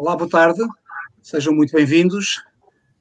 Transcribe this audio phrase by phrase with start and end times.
[0.00, 0.62] Olá, boa tarde,
[1.20, 2.42] sejam muito bem-vindos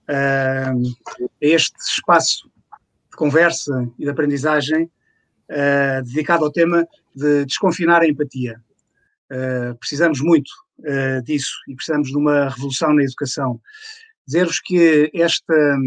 [0.10, 0.76] uh,
[1.18, 2.52] a este espaço
[3.10, 6.86] de conversa e de aprendizagem uh, dedicado ao tema
[7.16, 8.62] de desconfinar a empatia.
[9.32, 10.52] Uh, precisamos muito
[11.24, 13.62] disso e precisamos de uma revolução na educação.
[14.28, 15.78] Dizer-vos que esta,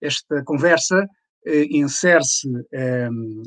[0.00, 1.06] esta conversa
[1.70, 2.48] insere-se,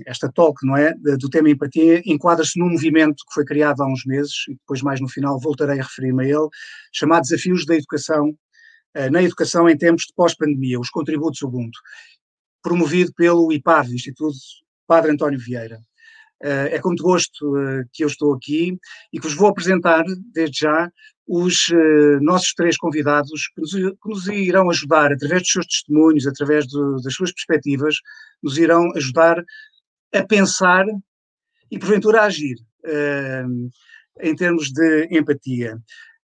[0.06, 4.06] esta talk, não é, do tema empatia, enquadra-se num movimento que foi criado há uns
[4.06, 6.48] meses, e depois mais no final voltarei a referir-me a ele,
[6.94, 8.36] chamado Desafios da Educação
[8.98, 11.80] eh, na educação em tempos de pós-pandemia, os contributos Ubuntu,
[12.64, 14.36] promovido pelo IPAV, Instituto
[14.88, 15.80] Padre António Vieira.
[16.44, 18.78] Eh, é com muito gosto eh, que eu estou aqui
[19.12, 20.92] e que vos vou apresentar, desde já,
[21.30, 21.68] os
[22.22, 27.02] nossos três convidados que nos, que nos irão ajudar, através dos seus testemunhos, através do,
[27.02, 27.98] das suas perspectivas,
[28.42, 29.44] nos irão ajudar
[30.14, 30.86] a pensar
[31.70, 32.56] e, porventura, a agir
[34.22, 35.78] em termos de empatia.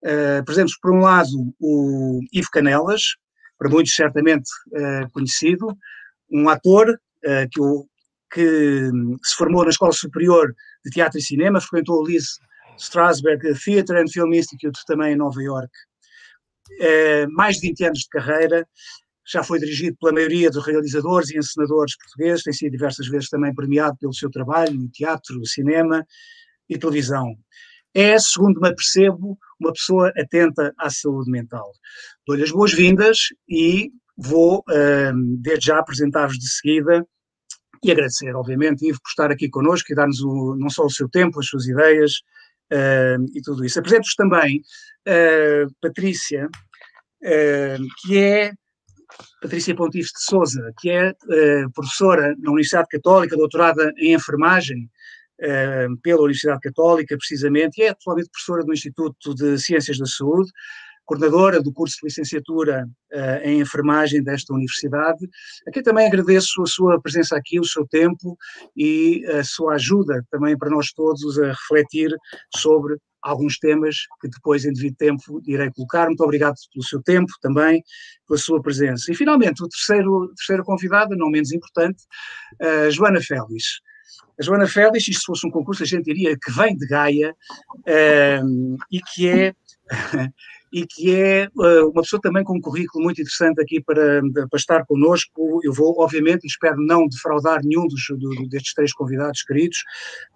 [0.04, 0.44] Uh,
[0.82, 3.16] por um lado, o Ivo Canelas,
[3.58, 5.78] para muitos certamente uh, conhecido,
[6.32, 7.86] um ator uh, que, o,
[8.32, 8.90] que,
[9.24, 12.40] se formou na Escola Superior de Teatro e Cinema, frequentou o Lis
[12.78, 15.72] Strasberg Theatre and Film Institute também em Nova York.
[17.32, 18.68] mais de 20 anos de carreira,
[19.28, 23.54] já foi dirigido pela maioria dos realizadores e encenadores portugueses, tem sido diversas vezes também
[23.54, 26.06] premiado pelo seu trabalho no teatro, cinema
[26.68, 27.36] e televisão
[27.94, 31.72] é, segundo me apercebo, uma pessoa atenta à saúde mental.
[32.26, 33.18] Dou-lhe as boas-vindas
[33.50, 37.06] e vou, um, desde já, apresentar-vos de seguida
[37.84, 41.40] e agradecer, obviamente, Ivo, por estar aqui connosco e dar-nos não só o seu tempo,
[41.40, 42.14] as suas ideias
[42.72, 43.80] uh, e tudo isso.
[43.80, 44.62] Apresento-vos também
[45.08, 48.52] uh, Patrícia, uh, que é
[49.42, 51.14] Patrícia Pontifes de Souza, que é
[51.74, 54.90] professora na Universidade Católica, doutorada em enfermagem,
[56.02, 60.50] pela Universidade Católica, precisamente, e é atualmente professora do Instituto de Ciências da Saúde,
[61.06, 65.28] coordenadora do curso de licenciatura uh, em enfermagem desta universidade.
[65.68, 68.38] Aqui também agradeço a sua presença aqui, o seu tempo
[68.76, 72.16] e a sua ajuda também para nós todos a refletir
[72.56, 76.08] sobre alguns temas que depois, em devido tempo, irei colocar.
[76.08, 77.84] Muito obrigado pelo seu tempo também,
[78.28, 79.12] pela sua presença.
[79.12, 82.04] E, finalmente, o terceiro, terceiro convidado, não menos importante,
[82.62, 83.82] uh, Joana Félix.
[84.40, 87.36] A Joana Félix, isto se fosse um concurso, a gente diria que vem de Gaia
[88.44, 89.54] um, e que é
[90.72, 94.58] e que é uh, uma pessoa também com um currículo muito interessante aqui para, para
[94.58, 95.60] estar connosco.
[95.64, 99.78] Eu vou, obviamente, espero não defraudar nenhum dos, do, destes três convidados queridos.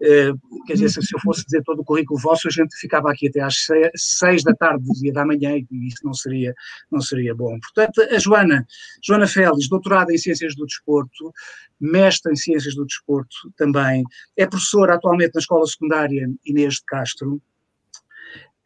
[0.02, 3.30] Uh, quer dizer, se, eu fosse dizer todo o currículo vosso, a gente ficava aqui
[3.30, 3.66] até às
[3.96, 6.54] seis da tarde do dia da manhã e isso não seria,
[6.92, 7.58] não seria bom.
[7.60, 8.66] Portanto, a Joana,
[9.04, 11.32] Joana Félix, doutorada em Ciências do Desporto,
[11.80, 14.04] mestre em Ciências do Desporto também,
[14.38, 17.42] é professora atualmente na Escola Secundária Inês de Castro,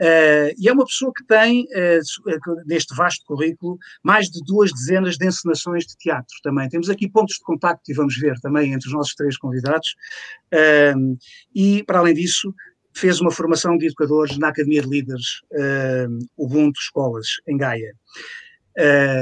[0.01, 5.17] Uh, e é uma pessoa que tem, uh, neste vasto currículo, mais de duas dezenas
[5.17, 6.69] de encenações de teatro também.
[6.69, 9.95] Temos aqui pontos de contacto e vamos ver também entre os nossos três convidados.
[10.53, 11.17] Uh,
[11.53, 12.53] e, para além disso,
[12.93, 15.41] fez uma formação de educadores na Academia de Líderes
[16.35, 17.93] Ubuntu Escolas, em Gaia.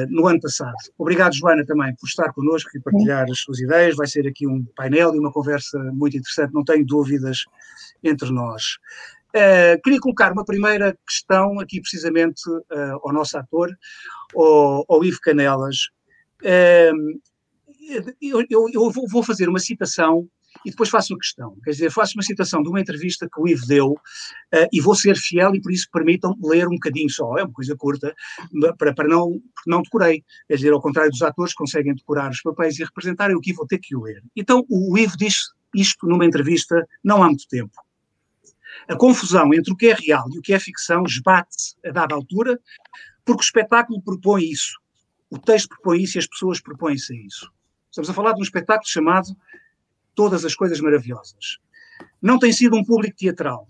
[0.10, 0.76] no ano passado.
[0.98, 3.96] Obrigado, Joana, também por estar connosco e partilhar as suas ideias.
[3.96, 7.44] Vai ser aqui um painel e uma conversa muito interessante, não tenho dúvidas
[8.04, 8.80] entre nós.
[9.36, 13.70] Uh, queria colocar uma primeira questão aqui precisamente uh, ao nosso ator,
[14.36, 15.90] ao, ao Ivo Canelas.
[16.42, 17.20] Uh,
[18.22, 20.28] eu, eu, eu, vou fazer uma citação
[20.66, 21.56] e depois faço uma questão.
[21.64, 23.96] Quer dizer, faço uma citação de uma entrevista que o Ivo deu
[24.74, 27.76] e vou ser fiel e por isso permitam ler um bocadinho só, é uma coisa
[27.78, 28.14] curta,
[28.78, 30.24] para, para não, não decorei.
[30.48, 33.54] Quer dizer, ao contrário dos atores que conseguem decorar os papéis e representar, eu aqui
[33.54, 34.22] vou ter que o ler.
[34.36, 35.44] Então, o Ivo diz
[35.76, 37.87] isto numa entrevista não há muito tempo.
[38.88, 42.16] A confusão entre o que é real e o que é ficção esbate-se a dada
[42.16, 42.60] altura,
[43.24, 44.80] porque o espetáculo propõe isso.
[45.30, 47.52] O texto propõe isso e as pessoas propõem-se a isso.
[47.90, 49.36] Estamos a falar de um espetáculo chamado
[50.16, 51.58] Todas as Coisas Maravilhosas.
[52.22, 53.68] Não tem sido um público teatral.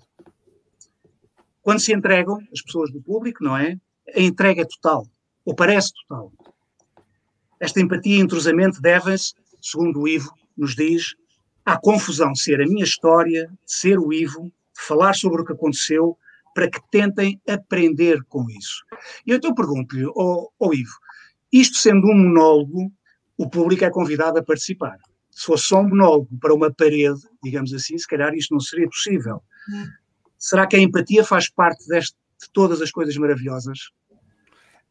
[1.61, 3.79] Quando se entregam, as pessoas do público, não é?
[4.15, 5.05] A entrega é total,
[5.43, 6.31] ou parece total.
[7.59, 11.15] Esta empatia e entrosamento devem-se, segundo o Ivo nos diz,
[11.65, 15.53] à confusão de ser a minha história, de ser o Ivo, falar sobre o que
[15.53, 16.17] aconteceu,
[16.53, 18.83] para que tentem aprender com isso.
[19.25, 20.97] E então pergunto-lhe, oh, oh Ivo,
[21.51, 22.91] isto sendo um monólogo,
[23.37, 24.97] o público é convidado a participar.
[25.29, 28.87] Se fosse só um monólogo para uma parede, digamos assim, se calhar isto não seria
[28.87, 29.41] possível.
[29.69, 29.85] Hum.
[30.37, 33.91] Será que a empatia faz parte deste, de todas as coisas maravilhosas?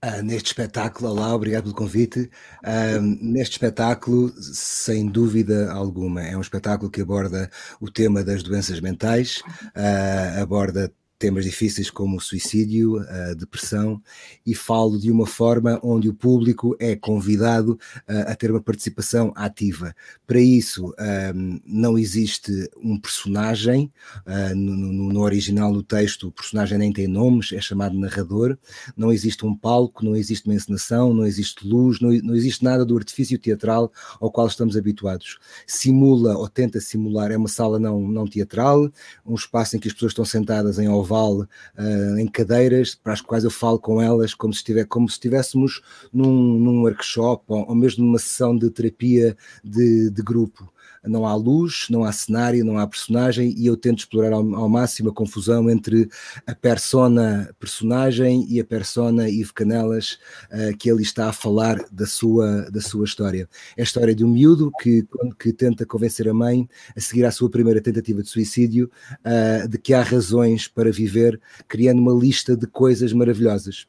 [0.04, 2.30] Uh, neste espetáculo, olá, obrigado pelo convite.
[2.62, 7.50] Uh, neste espetáculo, sem dúvida alguma, é um espetáculo que aborda
[7.80, 9.42] o tema das doenças mentais,
[9.74, 14.00] uh, aborda temas difíceis como suicídio, a depressão,
[14.44, 17.78] e falo de uma forma onde o público é convidado
[18.08, 19.94] uh, a ter uma participação ativa.
[20.26, 20.94] Para isso,
[21.34, 23.90] um, não existe um personagem,
[24.26, 28.58] uh, no, no, no, original, no texto, o personagem nem tem nomes, é chamado narrador,
[28.96, 32.84] não existe um palco, não existe uma encenação, não existe luz, não, não existe nada
[32.84, 33.90] do artifício teatral
[34.20, 35.38] ao qual estamos habituados.
[35.66, 38.90] Simula ou tenta simular, é uma sala não, não teatral,
[39.24, 43.20] um espaço em que as pessoas estão sentadas em oval uh, em cadeiras para as
[43.20, 45.82] quais eu falo com elas como se, estiver, como se estivéssemos
[46.12, 50.72] num, num workshop ou, ou mesmo numa sessão de terapia de, de grupo
[51.06, 54.68] não há luz, não há cenário, não há personagem, e eu tento explorar ao, ao
[54.68, 56.08] máximo a confusão entre
[56.46, 60.18] a persona personagem e a persona Yves Canelas,
[60.50, 63.48] uh, que ele está a falar da sua, da sua história.
[63.76, 65.06] É a história de um miúdo que,
[65.38, 69.78] que tenta convencer a mãe, a seguir à sua primeira tentativa de suicídio, uh, de
[69.78, 73.86] que há razões para viver, criando uma lista de coisas maravilhosas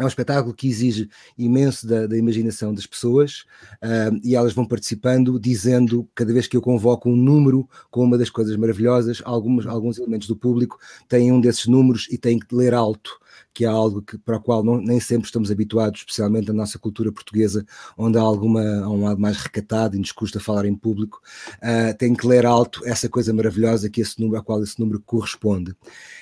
[0.00, 3.44] é um espetáculo que exige imenso da, da imaginação das pessoas
[3.84, 8.16] uh, e elas vão participando, dizendo, cada vez que eu convoco um número com uma
[8.16, 12.54] das coisas maravilhosas, alguns, alguns elementos do público têm um desses números e têm que
[12.54, 13.20] ler alto
[13.52, 16.78] que é algo que, para o qual não, nem sempre estamos habituados, especialmente na nossa
[16.78, 17.64] cultura portuguesa,
[17.96, 21.20] onde há, alguma, há um lado mais recatado e nos custa falar em público,
[21.56, 25.00] uh, tem que ler alto essa coisa maravilhosa que esse número, a qual esse número
[25.00, 25.74] corresponde.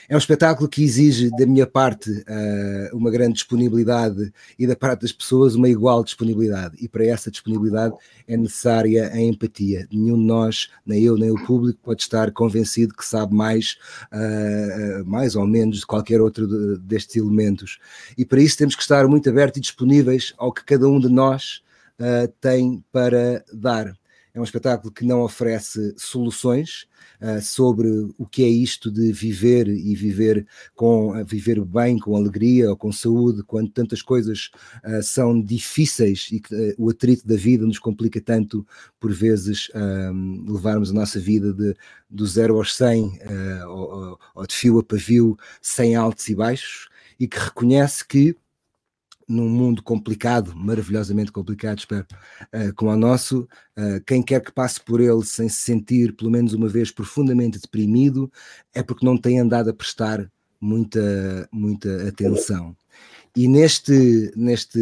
[0.09, 5.03] É um espetáculo que exige da minha parte uh, uma grande disponibilidade e da parte
[5.03, 7.95] das pessoas uma igual disponibilidade, e para essa disponibilidade
[8.27, 9.87] é necessária a empatia.
[9.93, 13.77] Nenhum de nós, nem eu nem o público, pode estar convencido que sabe mais,
[14.11, 17.79] uh, mais ou menos de qualquer outro destes elementos.
[18.17, 21.11] E para isso temos que estar muito abertos e disponíveis ao que cada um de
[21.11, 21.61] nós
[22.01, 23.95] uh, tem para dar.
[24.39, 26.87] É um espetáculo que não oferece soluções
[27.21, 30.47] uh, sobre o que é isto de viver e viver
[30.77, 34.53] com uh, viver bem, com alegria ou com saúde, quando tantas coisas
[34.85, 38.65] uh, são difíceis e que o atrito da vida nos complica tanto,
[39.01, 39.73] por vezes,
[40.47, 41.75] levarmos a nossa vida de,
[42.09, 43.19] do zero aos 100
[43.67, 46.89] ou, ou de fio a pavio, sem altos e baixos
[47.19, 48.37] e que reconhece que
[49.29, 52.07] num mundo complicado, maravilhosamente complicado, espero,
[52.55, 53.47] uh, como o nosso,
[53.77, 57.61] uh, quem quer que passe por ele sem se sentir, pelo menos uma vez, profundamente
[57.61, 58.33] deprimido,
[58.75, 60.31] é porque não tem andado a prestar
[60.61, 62.75] muita, muita atenção.
[63.37, 64.79] E neste, neste,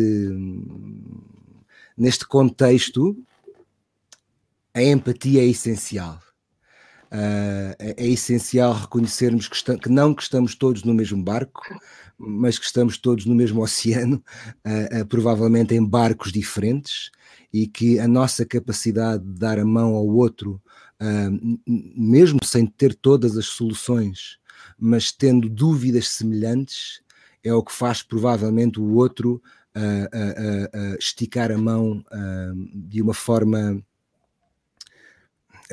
[1.96, 3.16] neste contexto,
[4.72, 6.20] a empatia é essencial.
[7.06, 11.62] Uh, é, é, essencial reconhecermos que, que, não que estamos todos no mesmo barco,
[12.18, 14.22] mas que estamos todos no mesmo oceano,
[14.66, 17.10] uh, uh, provavelmente em barcos diferentes,
[17.52, 20.60] e que a nossa capacidade de dar a mão ao outro,
[21.66, 24.38] mesmo sem ter todas as soluções,
[24.78, 27.00] mas tendo dúvidas semelhantes,
[27.42, 29.40] é o que faz provavelmente o outro
[30.98, 32.04] esticar a mão
[32.74, 33.82] de uma forma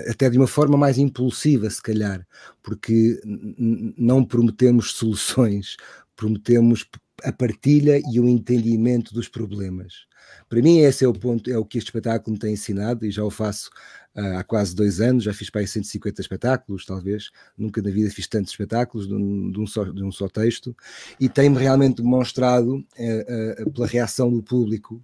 [0.08, 2.26] até de uma forma mais impulsiva, se calhar,
[2.62, 5.78] porque não prometemos soluções,
[6.16, 6.86] prometemos
[7.24, 10.06] a partilha e o entendimento dos problemas.
[10.50, 13.12] Para mim, esse é o ponto, é o que este espetáculo me tem ensinado, e
[13.12, 13.70] já o faço
[14.16, 18.10] uh, há quase dois anos, já fiz para aí 150 espetáculos, talvez, nunca na vida
[18.10, 20.76] fiz tantos espetáculos de um, de um, só, de um só texto,
[21.20, 25.04] e tem-me realmente demonstrado, uh, uh, pela reação do público,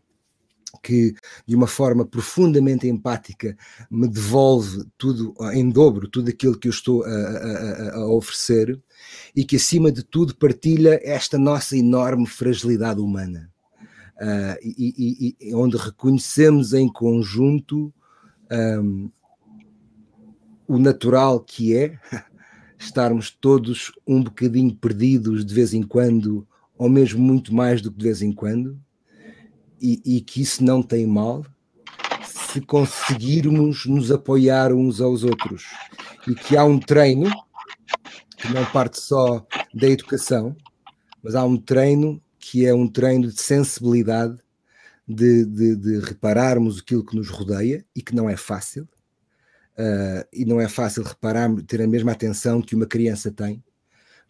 [0.83, 3.57] que de uma forma profundamente empática
[3.89, 8.79] me devolve tudo em dobro, tudo aquilo que eu estou a, a, a, oferecer
[9.35, 13.49] e que acima de tudo partilha esta nossa enorme fragilidade humana.
[14.21, 17.93] Uh, e, e, e, onde reconhecemos em conjunto
[18.51, 19.09] um,
[20.67, 21.97] o natural que é
[22.77, 26.45] estarmos todos um bocadinho perdidos de vez em quando
[26.77, 28.77] ou mesmo muito mais do que de vez em quando
[29.81, 31.45] e, e que isso não tem mal
[32.25, 35.65] se conseguirmos nos apoiar uns aos outros
[36.27, 37.29] e que há um treino
[38.37, 40.55] que não parte só da educação,
[41.21, 44.37] mas há um treino que é um treino de sensibilidade,
[45.07, 48.87] de, de, de repararmos aquilo que nos rodeia e que não é fácil.
[49.77, 53.63] Uh, e não é fácil reparar, ter a mesma atenção que uma criança tem,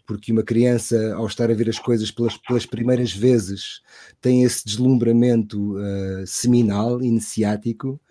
[0.10, 3.80] porque uma criança, ao estar a ver as coisas pelas, pelas primeiras vezes,
[4.20, 8.02] tem esse deslumbramento uh, seminal, iniciático,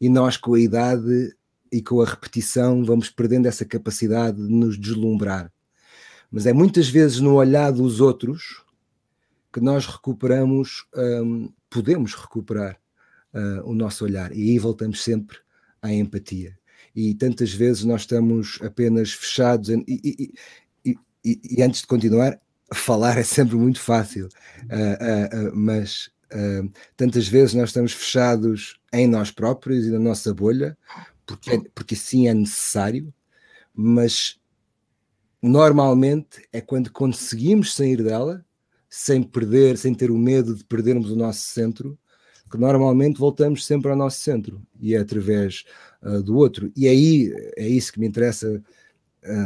[0.00, 1.32] e nós, com a idade
[1.70, 5.48] e com a repetição, vamos perdendo essa capacidade de nos deslumbrar.
[6.28, 8.64] Mas é muitas vezes no olhar dos outros
[9.52, 10.84] que nós recuperamos,
[11.22, 12.80] um, podemos recuperar
[13.32, 15.38] uh, o nosso olhar, e aí voltamos sempre
[15.80, 16.58] à empatia.
[16.96, 20.34] E tantas vezes nós estamos apenas fechados, e, e,
[21.24, 22.38] e, e, antes de continuar,
[22.72, 24.28] falar é sempre muito fácil,
[24.64, 26.12] uh, uh, mas
[26.96, 30.76] tantas vezes nós estamos fechados em nós próprios e na nossa bolha,
[31.24, 33.14] porque, é, porque sim é necessário,
[33.72, 34.40] mas
[35.40, 38.44] normalmente é quando conseguimos sair dela,
[38.88, 41.98] sem perder, sem ter o medo de perdermos o nosso centro,
[42.50, 45.64] que normalmente voltamos sempre ao nosso centro e é através
[46.02, 46.72] uh, do outro.
[46.76, 48.62] E aí é isso que me interessa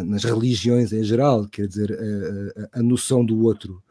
[0.04, 3.82] nas religiões em geral, quer dizer, uh, a noção do outro,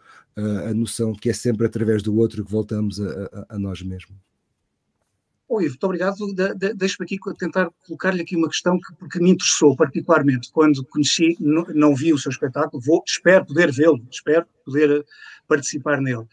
[0.70, 4.15] a noção que é sempre através do outro que voltamos a, a, a nós mesmos.
[5.50, 6.34] Ivo, muito obrigado.
[6.34, 10.86] De, de, Deixe-me aqui tentar colocar-lhe aqui uma questão que, porque me interessou particularmente quando
[10.86, 15.06] conheci, não, não vi o seu espetáculo, vou, espero poder vê-lo, espero poder
[15.48, 16.27] participar nele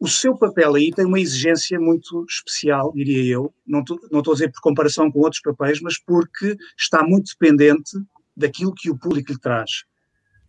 [0.00, 3.98] o seu papel aí tem uma exigência muito especial, diria eu, não estou,
[4.32, 7.98] a dizer por comparação com outros papéis, mas porque está muito dependente
[8.34, 9.84] daquilo que o público lhe traz.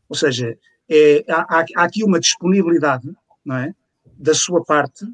[0.07, 0.57] Ou seja,
[0.89, 3.11] é, há, há, aqui uma disponibilidade
[3.43, 3.75] não é,
[4.17, 5.05] da sua parte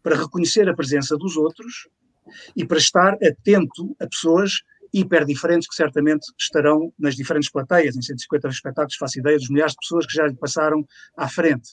[0.00, 1.88] para reconhecer a presença dos outros
[2.54, 4.62] e para estar atento a pessoas
[4.94, 9.72] hiper diferentes que certamente estarão nas diferentes plateias, em 150 espetáculos, faço ideia dos milhares
[9.72, 10.86] de pessoas que já lhe passaram
[11.16, 11.70] à frente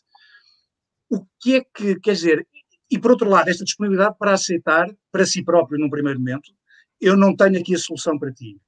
[1.10, 2.48] o que é que, quer dizer,
[2.90, 6.52] e por outro lado, esta disponibilidade para aceitar para si próprio num primeiro momento,
[7.00, 8.60] eu não tenho aqui a solução para ti.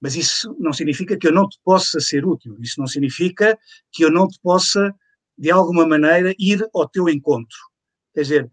[0.00, 3.58] Mas isso não significa que eu não te possa ser útil, isso não significa
[3.92, 4.94] que eu não te possa,
[5.36, 7.58] de alguma maneira, ir ao teu encontro.
[8.14, 8.50] Quer dizer,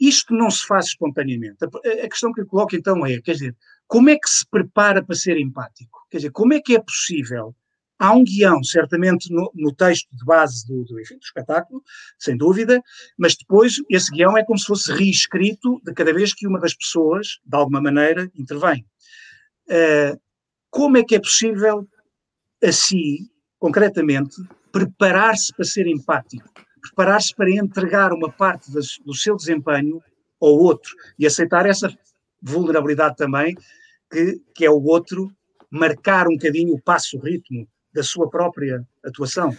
[0.00, 1.64] isto não se faz espontaneamente.
[1.64, 3.56] A questão que eu coloco então é, quer dizer,
[3.86, 6.06] como é que se prepara para ser empático?
[6.10, 7.54] Quer dizer, como é que é possível
[7.98, 11.82] Há um guião, certamente, no, no texto de base do, do, enfim, do, espetáculo,
[12.16, 12.80] sem dúvida,
[13.18, 16.74] mas depois esse guião é como se fosse reescrito de cada vez que uma das
[16.74, 18.86] pessoas, de alguma maneira, intervém.
[19.68, 20.18] Uh,
[20.70, 21.88] como é que é possível,
[22.62, 23.28] assim,
[23.58, 24.36] concretamente,
[24.70, 26.48] preparar-se para ser empático?
[26.80, 30.00] Preparar-se para entregar uma parte das, do seu desempenho
[30.40, 31.92] ao outro e aceitar essa
[32.40, 33.56] vulnerabilidade também,
[34.08, 35.28] que, que é o outro
[35.68, 39.56] marcar um bocadinho o passo, o ritmo da sua própria atuação.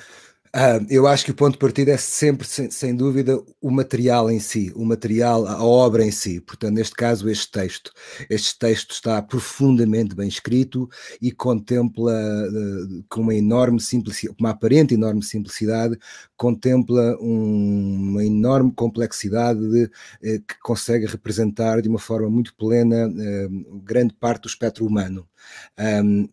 [0.56, 4.32] Uh, eu acho que o ponto de partida é sempre, sem, sem, dúvida, o material
[4.32, 6.42] em si, o material, a obra em si.
[6.42, 7.92] Portanto, neste caso, este texto.
[8.28, 10.90] Este texto está profundamente bem escrito
[11.22, 15.96] e contempla uh, com uma enorme simplicidade, uma aparente enorme simplicidade,
[16.36, 23.08] contempla um, uma enorme complexidade de, uh, que consegue representar de uma forma muito plena
[23.84, 25.28] grande parte do espectro humano.
[25.80, 26.28] Um,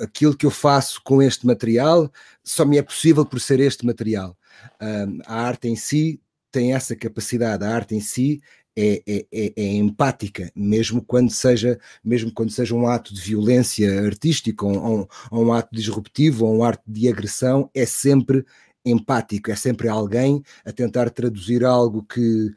[0.00, 2.10] aquilo que eu faço com este material
[2.44, 4.36] só me é possível por ser este material.
[4.80, 8.40] Um, a arte em si tem essa capacidade, a arte em si
[8.76, 14.06] é, é, é, é, empática, mesmo quando seja, mesmo quando seja um ato de violência
[14.06, 18.44] artística, ou, ou, um ato disruptivo, ou um ato de agressão, é sempre
[18.84, 22.50] empático, é sempre alguém a tentar traduzir algo que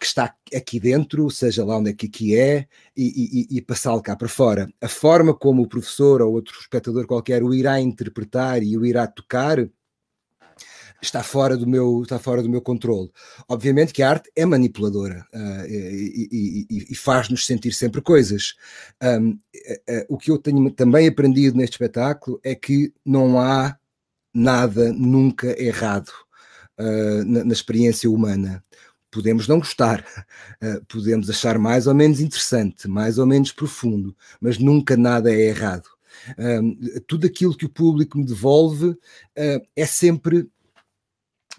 [0.00, 2.66] que está aqui dentro, seja lá onde é que aqui é,
[2.96, 4.72] e, e, e passá-lo cá para fora.
[4.80, 9.06] A forma como o professor ou outro espectador qualquer o irá interpretar e o irá
[9.06, 9.58] tocar
[11.02, 13.10] está fora do meu está fora do meu controle.
[13.48, 18.54] Obviamente que a arte é manipuladora uh, e, e, e faz-nos sentir sempre coisas.
[19.02, 23.76] Um, uh, uh, o que eu tenho também aprendido neste espetáculo é que não há
[24.32, 26.12] nada nunca errado
[27.26, 28.64] na, na experiência humana
[29.10, 30.04] podemos não gostar,
[30.62, 35.48] uh, podemos achar mais ou menos interessante, mais ou menos profundo, mas nunca nada é
[35.48, 35.88] errado.
[36.38, 38.96] Uh, tudo aquilo que o público me devolve
[39.76, 40.48] é sempre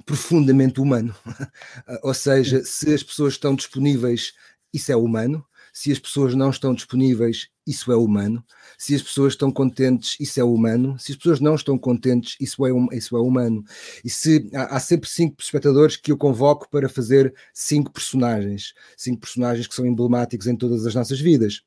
[0.05, 1.15] profundamente humano.
[2.03, 4.33] ou seja, se as pessoas estão disponíveis,
[4.73, 5.45] isso é humano.
[5.73, 8.43] Se as pessoas não estão disponíveis, isso é humano.
[8.77, 10.99] Se as pessoas estão contentes, isso é humano.
[10.99, 13.63] Se as pessoas não estão contentes, isso é, isso é humano.
[14.03, 19.21] E se há, há, sempre cinco espectadores que eu convoco para fazer cinco personagens, cinco
[19.21, 21.61] personagens que são emblemáticos em todas as nossas vidas.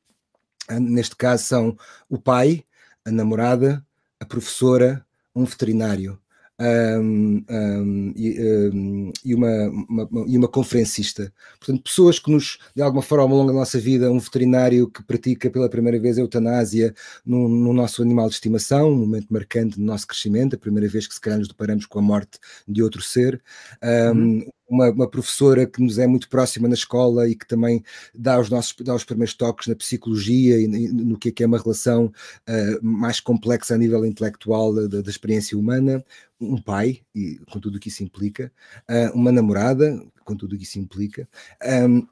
[0.69, 1.77] Ah, neste caso são
[2.09, 2.65] o pai,
[3.05, 3.85] a namorada,
[4.21, 6.19] a professora, um veterinário
[6.61, 11.33] um, um, e, um, e, uma, uma, e uma conferencista.
[11.59, 15.03] Portanto, pessoas que nos, de alguma forma, ao longo da nossa vida, um veterinário que
[15.03, 16.95] pratica pela primeira vez a eutanásia
[17.25, 21.07] no, no nosso animal de estimação, um momento marcante do nosso crescimento, a primeira vez
[21.07, 23.43] que se calhar nos deparamos com a morte de outro ser.
[23.83, 27.83] Uhum uma, uma, professora que nos é muito próxima na escola e que também
[28.15, 31.47] dá os nossos dá os primeiros toques na psicologia e, no que é, que é
[31.47, 36.05] uma relação uh, mais complexa a nível intelectual da, da, experiência humana,
[36.41, 38.53] um pai, e com tudo o que isso implica,
[38.91, 41.29] uh, uma namorada, com tudo o que isso implica.
[41.89, 42.07] Um,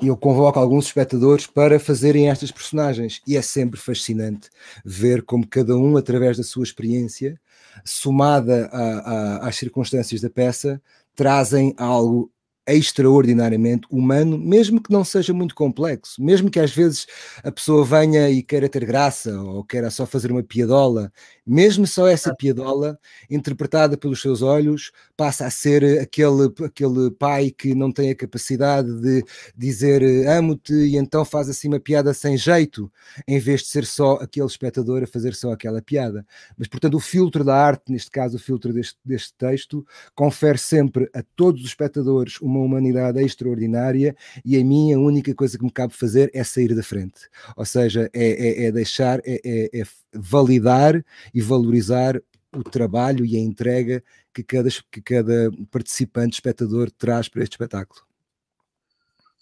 [0.00, 4.48] eu convoco alguns espectadores para fazerem estas personagens e é sempre fascinante
[4.84, 7.38] ver como cada um, através da sua experiência,
[7.84, 10.80] somada a, a, às circunstâncias da peça,
[11.14, 12.30] trazem algo
[12.66, 17.06] extraordinariamente humano, mesmo que não seja muito complexo, mesmo que às vezes
[17.42, 21.12] a pessoa venha e queira ter graça ou queira só fazer uma piadola,
[21.46, 22.98] mesmo só essa piadola,
[23.30, 28.88] interpretada pelos seus olhos, passa a ser aquele, aquele pai que não tem a capacidade
[29.00, 29.24] de
[29.56, 32.90] dizer amo-te e então faz assim uma piada sem jeito,
[33.26, 36.24] em vez de ser só aquele espectador a fazer só aquela piada.
[36.56, 39.84] Mas, portanto, o filtro da arte, neste caso o filtro deste, deste texto,
[40.14, 45.64] confere sempre a todos os espectadores uma humanidade extraordinária e a minha única coisa que
[45.64, 47.28] me cabe fazer é sair da frente.
[47.56, 49.84] Ou seja, é, é, é deixar, é, é, é
[50.14, 51.02] validar
[51.32, 52.20] e valorizar
[52.54, 58.02] o trabalho e a entrega que cada, que cada participante, espectador, traz para este espetáculo.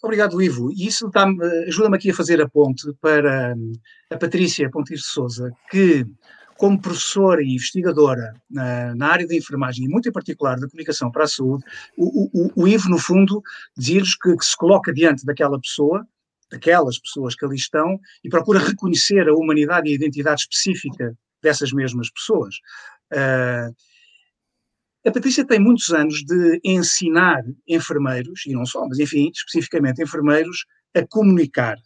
[0.01, 0.71] Obrigado, Ivo.
[0.71, 1.11] E isso
[1.67, 3.55] ajuda-me aqui a fazer a ponte para
[4.09, 6.05] a Patrícia Pontes de Souza, que,
[6.57, 11.11] como professora e investigadora na, na, área da enfermagem, e muito em particular da comunicação
[11.11, 11.63] para a saúde,
[11.95, 13.43] o, o, o Ivo, no fundo,
[13.77, 16.07] dizia-nos que, que se coloca diante daquela pessoa,
[16.51, 21.71] daquelas pessoas que ali estão, e procura reconhecer a humanidade e a identidade específica dessas
[21.71, 22.55] mesmas pessoas.
[23.13, 23.73] Uh,
[25.05, 30.65] a Patrícia tem muitos anos de ensinar enfermeiros, e não só, mas enfim, especificamente enfermeiros,
[30.95, 31.77] a comunicar.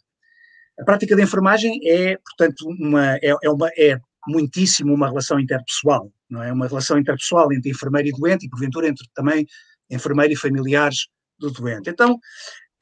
[0.78, 3.98] A prática da enfermagem é, portanto, uma, é, é, uma, é
[4.28, 6.52] muitíssimo uma relação interpessoal, não é?
[6.52, 9.46] Uma relação interpessoal entre enfermeiro e doente e, porventura, entre também
[9.90, 11.08] enfermeiro e familiares
[11.38, 11.88] do doente.
[11.88, 12.18] Então,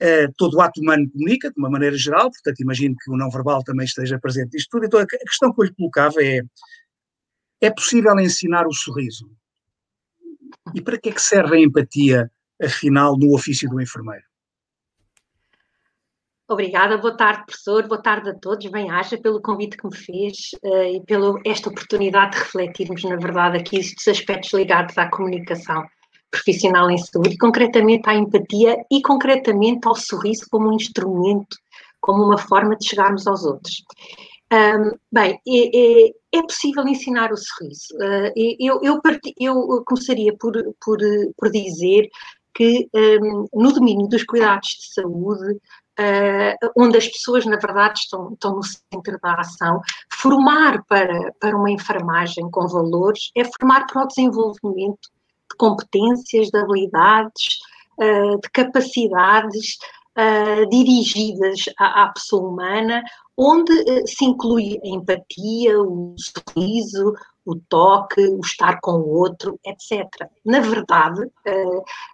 [0.00, 3.30] eh, todo o ato humano comunica, de uma maneira geral, portanto, imagino que o não
[3.30, 4.86] verbal também esteja presente nisto tudo.
[4.86, 6.42] Então, a questão que eu lhe colocava é:
[7.60, 9.30] é possível ensinar o sorriso?
[10.74, 12.30] E para que é que serve a empatia,
[12.62, 14.24] afinal, no ofício do enfermeiro?
[16.46, 20.94] Obrigada, boa tarde, professor, boa tarde a todos, bem-aja pelo convite que me fez uh,
[20.94, 25.86] e pela esta oportunidade de refletirmos, na verdade, aqui estes aspectos ligados à comunicação
[26.34, 31.56] profissional em saúde, concretamente à empatia e concretamente ao sorriso como um instrumento,
[32.00, 33.84] como uma forma de chegarmos aos outros.
[34.52, 37.86] Um, bem, é, é, é, possível ensinar o sorriso.
[37.94, 39.00] Uh, eu, eu,
[39.40, 40.52] eu, começaria por,
[40.84, 40.98] por,
[41.36, 42.08] por dizer
[42.54, 45.52] que um, no domínio dos cuidados de saúde,
[45.98, 49.80] uh, onde as pessoas, na verdade, estão, estão no centro da ação,
[50.12, 55.08] formar para, para uma enfermagem com valores é formar para o desenvolvimento
[55.54, 57.58] de competências, de habilidades,
[57.98, 59.78] uh, de capacidades
[60.18, 63.02] uh, dirigidas à, à, pessoa humana,
[63.36, 67.14] onde uh, se inclui a empatia, o sorriso,
[67.46, 70.08] o toque, o estar com o outro, etc.
[70.44, 71.30] Na verdade,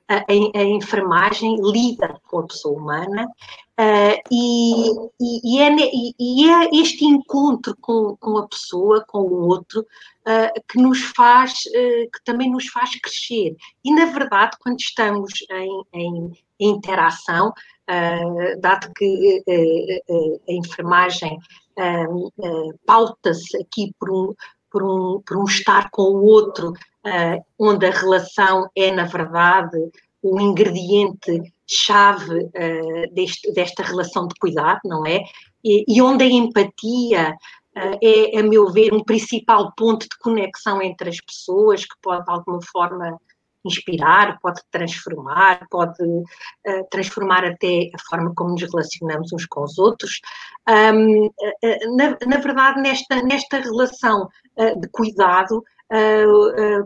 [0.09, 3.29] a, a, enfermagem lida com a pessoa humana
[4.31, 4.91] e,
[5.21, 5.77] e, e, é,
[6.19, 9.87] e, é, este encontro com, com, a pessoa, com o outro,
[10.69, 13.57] que nos faz, que também nos faz crescer.
[13.85, 17.53] E, na verdade, quando estamos em, em interação,
[18.61, 19.43] dado que
[20.49, 21.39] a enfermagem
[22.87, 24.35] pauta-se aqui por um,
[24.71, 29.79] por um, por um estar com o outro, uh, onde a relação é, na verdade,
[30.23, 35.23] o ingrediente chave uh, deste, desta relação de cuidado, não é?
[35.65, 37.35] E, e onde a empatia
[37.77, 42.25] uh, é, a meu ver, um principal ponto de conexão entre as pessoas que pode,
[42.25, 43.19] de alguma forma,
[43.65, 49.79] inspirar, pode transformar, pode uh, transformar até a forma como nos relacionamos uns com os
[49.79, 50.21] outros.
[50.69, 51.31] Um,
[51.97, 55.63] na, na, verdade, nesta, nesta relação uh, de cuidado,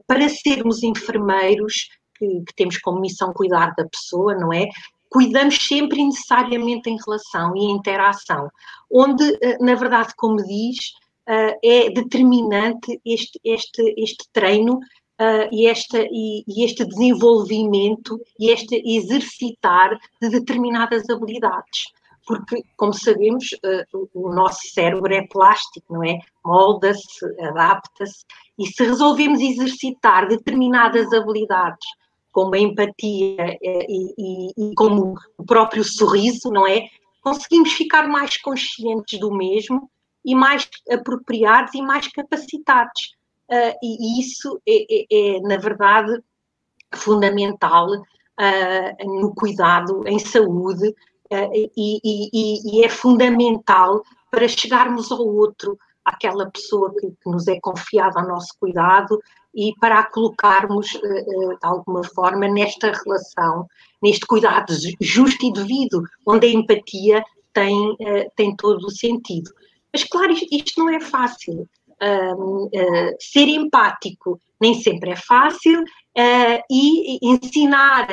[0.07, 4.69] para sermos enfermeiros, que, que, temos como missão cuidar da pessoa, não é?
[5.09, 8.51] Cuidamos sempre e necessariamente em relação e interação,
[8.91, 9.25] onde,
[9.61, 10.93] na verdade, como diz,
[11.63, 14.81] é determinante este, este, este treino
[15.21, 21.93] uh, e, esta, e, este desenvolvimento e este exercitar de determinadas habilidades.
[22.27, 23.51] Porque, como sabemos,
[24.15, 26.19] o nosso cérebro é plástico, não é?
[26.43, 28.25] Molda-se, adapta-se,
[28.59, 31.87] e se resolvemos exercitar determinadas habilidades,
[32.35, 36.89] como a empatia uh, e, e, e como o próprio sorriso, não é?
[37.23, 39.89] Conseguimos ficar mais conscientes do mesmo
[40.25, 43.15] e mais apropriados e mais capacitados
[43.51, 46.21] uh, e isso é, é, é, na verdade,
[46.95, 55.25] fundamental uh, no cuidado em saúde uh, e, e, e, é fundamental para chegarmos ao
[55.25, 59.19] outro àquela pessoa que, que nos é confiada ao nosso cuidado
[59.55, 63.67] e para a colocarmos, de alguma forma, nesta relação,
[64.03, 67.97] neste cuidado justo e devido, onde a empatia tem,
[68.35, 69.51] tem todo o sentido.
[69.93, 71.69] Mas, claro, isto não é fácil.
[72.03, 78.09] Uh, uh, ser empático nem sempre é fácil uh, e ensinar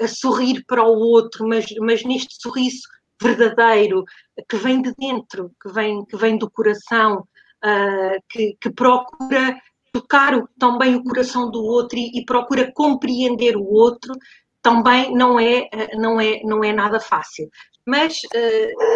[0.00, 2.82] a sorrir para o outro, mas, mas neste sorriso
[3.20, 4.04] verdadeiro
[4.48, 7.26] que vem de dentro, que vem, que vem do coração,
[8.28, 9.56] que, que, procura
[9.92, 14.12] tocar o, também o coração do outro e, e, procura compreender o outro,
[14.60, 17.48] também não é, não é, não é nada fácil.
[17.86, 18.20] Mas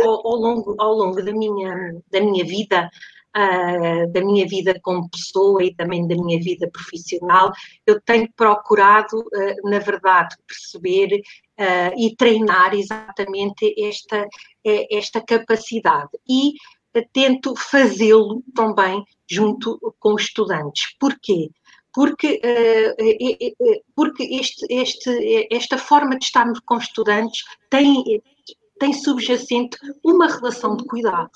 [0.05, 2.89] ao, ao, longo, ao longo da minha, da minha vida,
[3.37, 7.53] uh, da minha vida como pessoa e também da minha vida profissional,
[7.87, 11.21] eu tenho procurado, uh, na verdade, perceber
[11.59, 14.27] uh, e treinar exatamente esta,
[14.91, 16.11] esta capacidade.
[16.29, 16.55] E
[17.13, 20.97] tento fazê-lo também junto com os estudantes.
[20.99, 21.51] Porquê?
[21.93, 22.41] Porque,
[23.95, 28.23] porque este, este, esta forma de estarmos com estudantes tem,
[28.79, 31.31] tem subjacente uma relação de cuidado.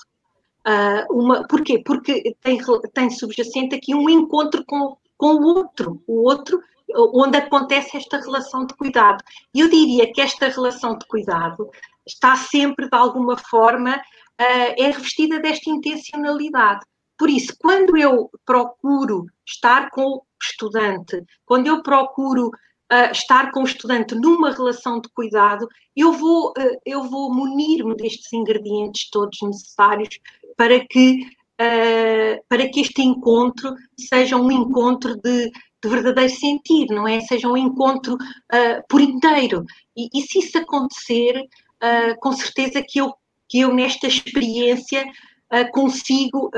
[1.09, 1.79] Uma, porquê?
[1.83, 2.59] Porque tem,
[2.93, 6.59] tem subjacente aqui um encontro com, com o outro, o outro
[6.95, 9.23] onde acontece esta relação de cuidado.
[9.53, 11.69] Eu diria que esta relação de cuidado
[12.05, 16.85] está sempre, de alguma forma, uh, é revestida desta intencionalidade.
[17.17, 23.61] Por isso, quando eu procuro estar com o estudante, quando eu procuro uh, estar com
[23.61, 29.37] o estudante numa relação de cuidado, eu vou, uh, eu vou munir-me destes ingredientes todos
[29.41, 30.19] necessários
[30.57, 31.21] para que,
[31.61, 35.51] uh, para que este encontro seja um encontro de,
[35.83, 37.19] de verdadeiro sentido, não é?
[37.21, 39.65] Seja um encontro uh, por inteiro.
[39.95, 43.13] E, e, se isso acontecer, uh, com certeza que eu,
[43.49, 45.03] que eu nesta experiência
[45.73, 46.49] consigo,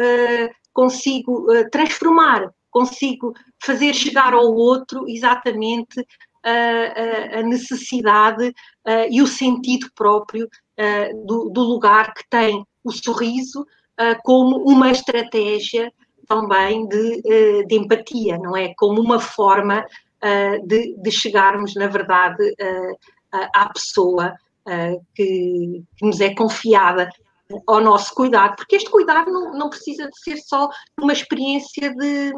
[0.71, 6.05] consigo transformar, consigo fazer chegar ao outro exatamente
[6.43, 12.91] a, a necessidade uh, e o sentido próprio uh, do, do, lugar que tem o
[12.91, 15.91] sorriso, uh, como uma estratégia
[16.27, 18.73] também de, uh, de, empatia, não é?
[18.75, 22.53] Como uma forma uh, de, de, chegarmos, na verdade,
[23.53, 24.35] à pessoa
[25.15, 27.09] que, que, nos é confiada
[27.67, 32.31] ao nosso cuidado, porque este cuidado não, não precisa de ser só uma experiência de,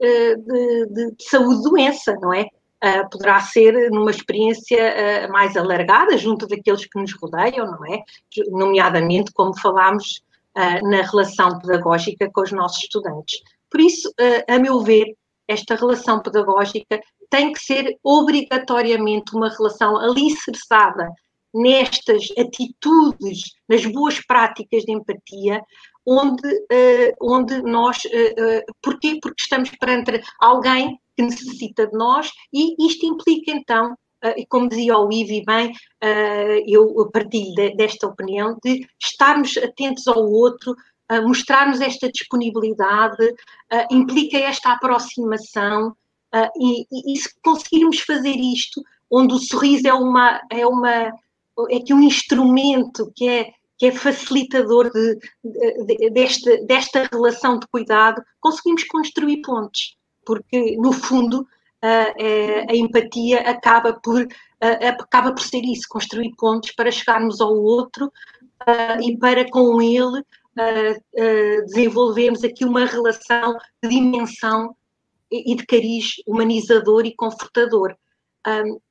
[0.00, 2.46] de, de, de saúde-doença, não é?
[2.82, 4.76] Uh, poderá ser numa experiência
[5.28, 8.02] uh, mais alargada, junto daqueles que nos rodeiam, não é?
[8.48, 10.20] Nomeadamente, como falámos
[10.56, 13.40] uh, na relação pedagógica com os nossos estudantes.
[13.70, 15.14] Por isso, uh, a meu ver,
[15.48, 21.08] esta relação pedagógica tem que ser obrigatoriamente uma relação alicerçada
[21.54, 25.62] nestas atitudes, nas boas práticas de empatia,
[26.06, 27.98] onde, uh, onde nós.
[28.04, 29.18] Uh, uh, porquê?
[29.20, 33.94] Porque estamos perante alguém que necessita de nós e isto implica então
[34.36, 40.24] e como dizia o Ivi bem, ah, eu partilho desta opinião, de estarmos atentos ao
[40.30, 40.74] outro,
[41.24, 43.34] mostrarmos esta disponibilidade,
[43.70, 45.94] ah, implica esta aproximação,
[46.58, 51.12] e, e, se conseguirmos fazer isto, onde o sorriso é uma, é uma,
[51.68, 57.58] é que um instrumento que é que é facilitador de, de, de, desta, desta relação
[57.58, 61.44] de cuidado, conseguimos construir pontes, porque no fundo
[61.82, 64.26] a empatia acaba por,
[64.60, 68.12] acaba por ser isso, construir pontos para chegarmos ao outro
[69.02, 70.22] e para com ele
[71.64, 74.76] desenvolvermos aqui uma relação de dimensão
[75.30, 77.96] e de cariz humanizador e confortador.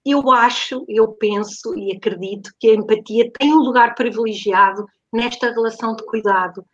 [0.06, 5.95] Eu acho, eu penso e acredito que a empatia tem um lugar privilegiado nesta relação
[5.95, 6.65] de cuidado,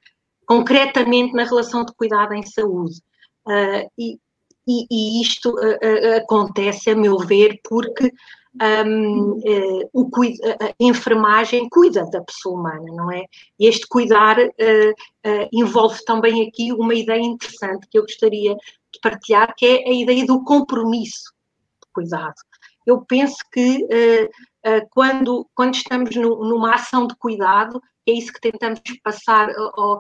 [0.45, 3.01] concretamente na relação de cuidado em saúde.
[3.45, 4.19] Uh, e,
[4.67, 8.11] e, e isto uh, uh, acontece, a meu ver, porque
[8.85, 10.09] um, uh, o,
[10.61, 13.23] a enfermagem cuida da pessoa humana, não é?
[13.59, 14.37] E este cuidar
[15.51, 20.25] envolve também aqui uma ideia interessante que eu gostaria de partilhar, que é a ideia
[20.25, 21.31] do compromisso
[21.83, 22.35] de cuidado.
[22.85, 23.85] Eu penso que
[24.91, 29.99] quando, quando estamos no, numa ação de cuidado, é isso que tentamos passar, ou,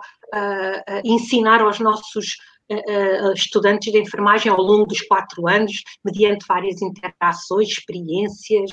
[1.03, 2.56] ensinar aos nossos uh,
[3.35, 8.71] estudantes de enfermagem ao longo dos quatro anos, mediante várias interações, experiências,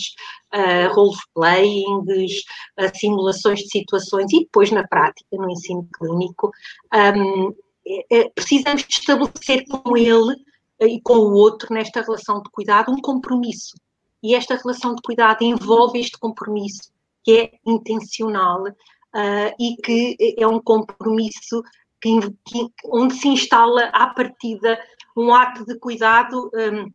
[0.54, 2.42] uh, role-playings,
[2.94, 6.50] simulações de situações e depois na prática, no ensino clínico,
[8.10, 10.36] é, precisamos estabelecer com ele
[10.80, 13.76] e com o outro, nesta relação de cuidado, um compromisso.
[14.22, 16.90] E esta relação de cuidado envolve este compromisso,
[17.22, 21.62] que é intencional uh, e que é um compromisso
[22.86, 24.78] onde se instala à partida
[25.16, 26.90] um ato de cuidado um,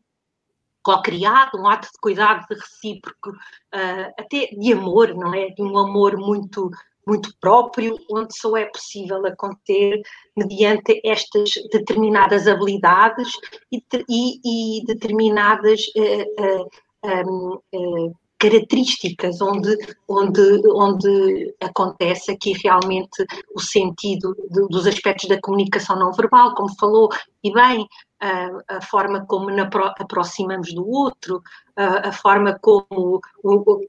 [0.82, 5.50] co-criado, um ato de cuidado de recíproco, uh, até de amor, não é?
[5.50, 6.72] De um amor muito
[7.08, 10.00] muito próprio, onde só é possível acontecer
[10.38, 13.32] mediante estas determinadas habilidades
[13.72, 16.62] e, e, e determinadas uh,
[17.04, 25.40] uh, um, características onde, onde, onde acontece aqui realmente o sentido de, dos aspectos da
[25.42, 27.10] comunicação não verbal, como falou,
[27.44, 27.88] e bem,
[28.22, 31.42] a, a forma como na, aproximamos do outro,
[31.76, 33.20] a, a forma como,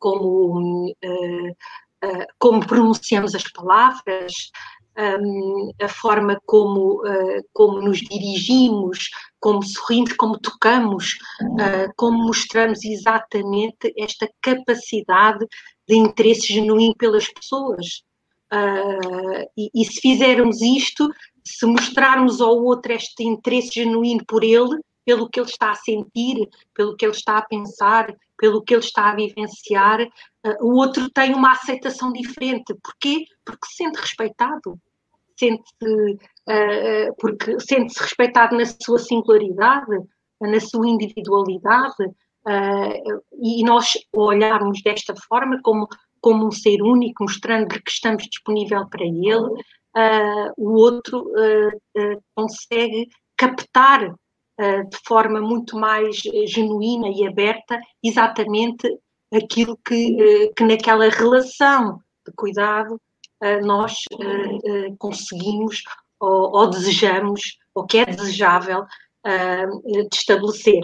[0.00, 4.32] como, uh, uh, como pronunciamos as palavras,
[5.80, 13.92] a forma como, uh, como nos dirigimos, como sorrimos, como tocamos, uh, como mostramos exatamente
[13.96, 15.46] esta capacidade
[15.88, 18.02] de interesse genuíno pelas pessoas.
[18.52, 21.08] Uh, e, e, se fizermos isto,
[21.44, 26.48] se mostrarmos ao outro este interesse genuíno por ele, pelo que ele está a sentir,
[26.74, 31.10] pelo que ele está a pensar, pelo que ele está a vivenciar, uh, o outro
[31.10, 32.74] tem uma aceitação diferente.
[32.82, 33.24] Porquê?
[33.44, 34.78] Porque se sente respeitado,
[35.38, 39.96] sente-se uh, porque sente-se respeitado na sua singularidade,
[40.40, 45.88] na sua individualidade, uh, e nós olharmos desta forma como,
[46.20, 51.26] como um ser único, mostrando que estamos disponível para ele, uh, o outro
[52.34, 54.14] consegue captar
[54.90, 58.86] de forma muito mais genuína e aberta exatamente
[59.32, 63.00] aquilo que, que naquela relação de cuidado
[63.62, 64.04] nós
[64.98, 65.82] conseguimos
[66.18, 67.40] ou, ou desejamos,
[67.74, 68.84] ou que é desejável
[69.84, 70.82] de estabelecer.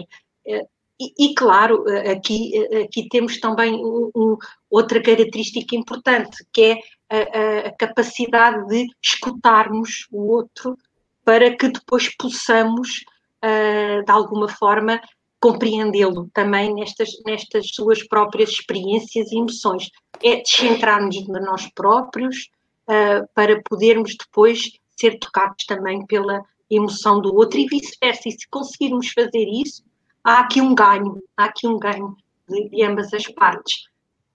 [0.99, 4.37] E, e, claro, aqui, aqui temos também um, um,
[4.69, 10.75] outra característica importante, que é a, a, capacidade de escutarmos o outro
[11.23, 13.03] para que depois possamos,
[13.43, 15.01] uh, de alguma forma,
[15.39, 19.89] compreendê-lo também nestas, nestas suas próprias experiências e emoções.
[20.23, 22.49] É descentrar-nos de nós próprios
[22.87, 28.27] uh, para podermos depois ser tocados também pela emoção do outro e vice-versa.
[28.27, 29.83] E se conseguirmos fazer isso,
[30.23, 32.15] há aqui um ganho, há aqui um ganho
[32.49, 33.85] de, de ambas as partes.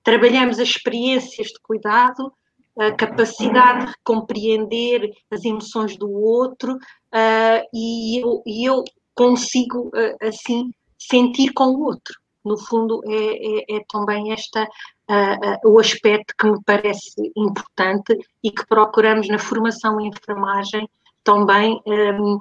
[0.05, 2.33] Trabalhamos as experiências de cuidado,
[2.79, 8.83] a capacidade de compreender as emoções do outro uh, e, eu, e, eu,
[9.15, 12.15] consigo, uh, assim, sentir com o outro.
[12.45, 18.51] No fundo, é, é, é também esta uh, o aspecto que me parece importante e
[18.51, 20.89] que procuramos na formação em enfermagem
[21.23, 22.41] também um,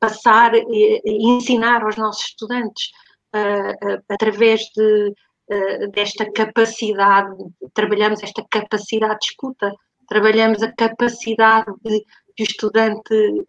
[0.00, 2.90] passar e, e, ensinar aos nossos estudantes
[4.08, 5.12] através de,
[5.92, 7.36] desta capacidade,
[7.72, 9.72] trabalhamos esta capacidade de escuta,
[10.08, 12.04] trabalhamos a capacidade de,
[12.36, 13.44] de o estudante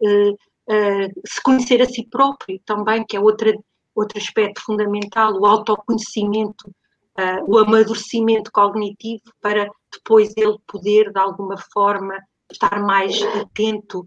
[1.26, 3.52] se conhecer a si próprio também, que é outra,
[3.94, 6.70] outro aspecto fundamental, o autoconhecimento
[7.46, 12.14] o amadurecimento cognitivo para depois ele poder, de alguma forma,
[12.50, 14.06] estar mais atento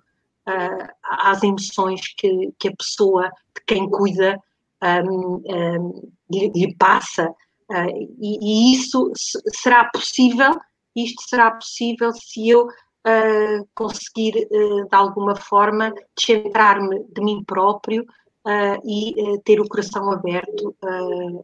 [1.03, 4.39] às emoções que, que, a pessoa de quem cuida
[4.81, 7.33] um, um, lhe, lhe, passa.
[7.71, 9.13] Uh, e, e, isso
[9.55, 10.51] será possível,
[10.93, 18.05] isto será possível se eu uh, conseguir, uh, de alguma forma, descentrar-me de mim próprio
[18.83, 20.75] e ter o coração aberto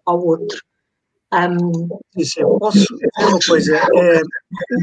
[0.04, 0.60] ao outro.
[1.32, 1.88] Um...
[2.58, 3.78] posso dizer uma coisa?
[3.78, 4.22] É,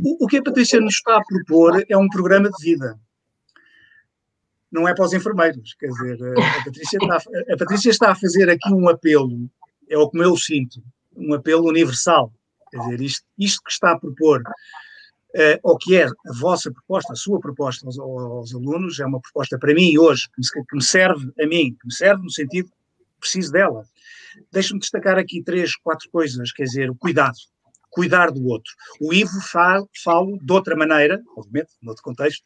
[0.04, 2.96] o, o, que a Patrícia nos está a propor é um programa de vida.
[4.70, 5.74] Não é para os enfermeiros.
[5.74, 9.50] Quer dizer, a Patrícia está, a Patrícia está a fazer aqui um apelo,
[9.88, 10.80] é o que eu sinto,
[11.16, 12.32] um apelo universal.
[12.70, 17.12] Quer dizer, isto, isto que está a propor, uh, ou que é a vossa proposta,
[17.12, 20.76] a sua proposta aos, aos alunos, é uma proposta para mim hoje, que me, que
[20.76, 22.68] me serve a mim, que me serve no sentido
[23.20, 23.84] preciso dela
[24.52, 27.36] Deixa-me destacar aqui três, quatro coisas, quer dizer, o cuidado,
[27.90, 28.72] cuidar do outro.
[29.00, 32.44] O Ivo fala, falo de outra maneira, obviamente, noutro contexto,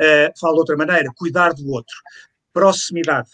[0.00, 1.94] uh, falo de outra maneira, cuidar do outro.
[2.52, 3.30] Proximidade,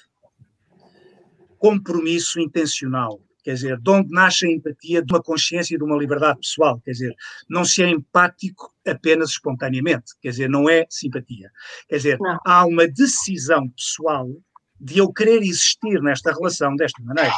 [1.59, 5.97] compromisso intencional, quer dizer, de onde nasce a empatia de uma consciência e de uma
[5.97, 7.15] liberdade pessoal, quer dizer,
[7.49, 11.51] não se é empático apenas espontaneamente, quer dizer, não é simpatia.
[11.89, 12.39] Quer dizer, não.
[12.45, 14.29] há uma decisão pessoal
[14.81, 17.35] de eu querer existir nesta relação desta maneira.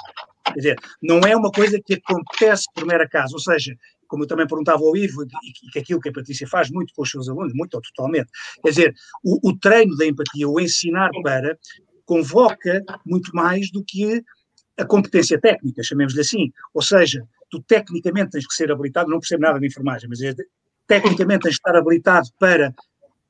[0.46, 4.28] Quer dizer, não é uma coisa que acontece por mera acaso, ou seja, como eu
[4.28, 7.28] também perguntava ao Ivo, e que aquilo que a Patrícia faz muito com os seus
[7.28, 8.28] alunos, muito ou totalmente,
[8.62, 11.58] quer dizer, o, o treino da empatia, o ensinar para,
[12.04, 14.22] convoca muito mais do que
[14.78, 16.52] a competência técnica, chamemos-lhe assim.
[16.72, 20.34] Ou seja, tu tecnicamente tens que ser habilitado, não percebo nada de enfermagem, mas é,
[20.86, 22.74] tecnicamente tens que estar habilitado para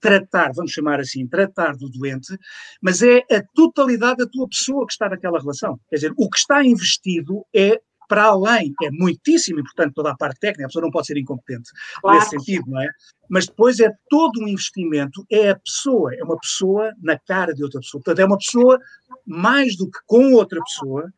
[0.00, 2.36] tratar, vamos chamar assim, tratar do doente,
[2.80, 5.78] mas é a totalidade da tua pessoa que está naquela relação.
[5.88, 10.38] Quer dizer, o que está investido é para além, é muitíssimo importante toda a parte
[10.38, 12.18] técnica, a pessoa não pode ser incompetente claro.
[12.18, 12.88] nesse sentido, não é?
[13.30, 17.62] Mas depois é todo um investimento, é a pessoa, é uma pessoa na cara de
[17.62, 18.02] outra pessoa.
[18.02, 18.78] Portanto, é uma pessoa
[19.24, 21.10] mais do que com outra pessoa,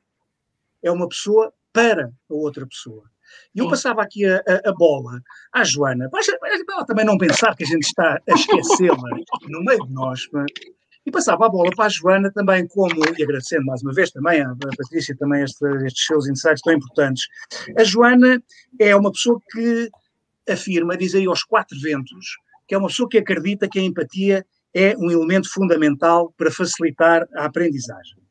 [0.85, 3.03] é uma pessoa para a outra pessoa.
[3.55, 5.21] E eu passava aqui a, a, a, bola
[5.53, 6.21] à Joana, para
[6.71, 8.97] ela também não pensar que a gente está a esquecê-la
[9.49, 10.29] no meio de nós,
[11.07, 14.41] e passava a bola para a Joana também, como, e agradecendo mais uma vez também
[14.41, 17.27] à Patrícia, também este, estes seus insights tão importantes.
[17.77, 18.43] A Joana
[18.79, 19.91] é uma pessoa que
[20.49, 24.47] afirma, diz aí aos quatro ventos, que é uma pessoa que acredita que a empatia
[24.73, 28.24] é um elemento fundamental para facilitar a aprendizagem.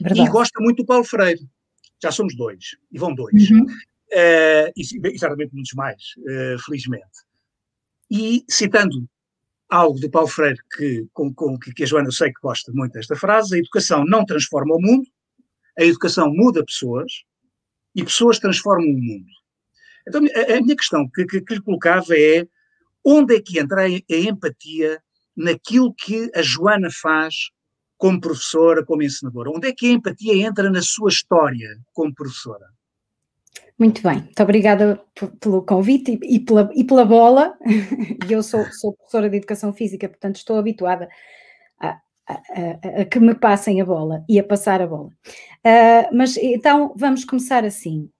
[0.00, 0.28] Verdade.
[0.28, 1.40] E gosta muito do Paulo Freire.
[2.02, 3.50] Já somos dois, e vão dois.
[3.50, 3.64] Uhum.
[3.64, 7.04] Uh, e, e certamente muitos mais, uh, felizmente.
[8.10, 9.08] E citando
[9.68, 12.92] algo do Paulo Freire que, com, com, que a Joana eu sei que gosta muito
[12.92, 15.06] desta frase, a educação não transforma o mundo,
[15.78, 17.24] a educação muda pessoas
[17.94, 19.26] e pessoas transformam o mundo.
[20.08, 22.46] Então a, a minha questão que, que, que, lhe colocava é
[23.04, 25.02] onde é que entra a, a empatia
[25.36, 27.50] naquilo que a Joana faz
[27.98, 29.50] como professora, como ensinadora?
[29.50, 32.66] Onde é que a empatia entra na sua história como professora?
[33.78, 35.00] Muito bem, muito obrigada
[35.40, 37.56] pelo convite e, pela, e pela bola.
[38.28, 41.08] E eu sou, sou, professora de Educação Física, portanto estou habituada
[41.80, 45.08] a, a, a, a, que me passem a bola e a passar a bola.
[45.08, 48.10] Uh, mas então vamos começar assim.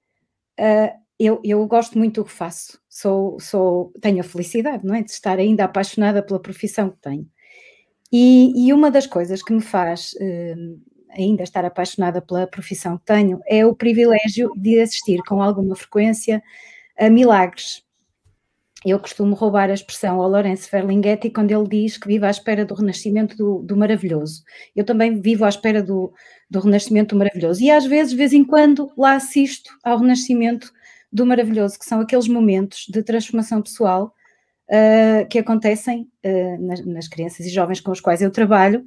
[0.59, 5.03] Uh, eu, eu, gosto muito do que faço, sou, sou, tenho a felicidade não é,
[5.03, 7.29] de estar ainda apaixonada pela profissão que tenho.
[8.13, 13.05] E, e uma das coisas que me faz uh, ainda estar apaixonada pela profissão que
[13.05, 16.43] tenho, é o privilégio de assistir com alguma frequência
[16.99, 17.83] a milagres.
[18.85, 22.65] Eu costumo roubar a expressão ao Lourenço Ferlinghetti quando ele diz que vive à espera
[22.65, 24.45] do renascimento do, do maravilhoso.
[24.75, 26.13] Eu também vivo à espera do,
[26.49, 27.61] do renascimento do maravilhoso.
[27.61, 30.73] E às vezes, de vez em quando, lá assisto ao renascimento
[31.13, 34.15] do maravilhoso, que são aqueles momentos de transformação pessoal
[34.71, 38.85] uh, que acontecem uh, nas, nas crianças e jovens com os quais eu trabalho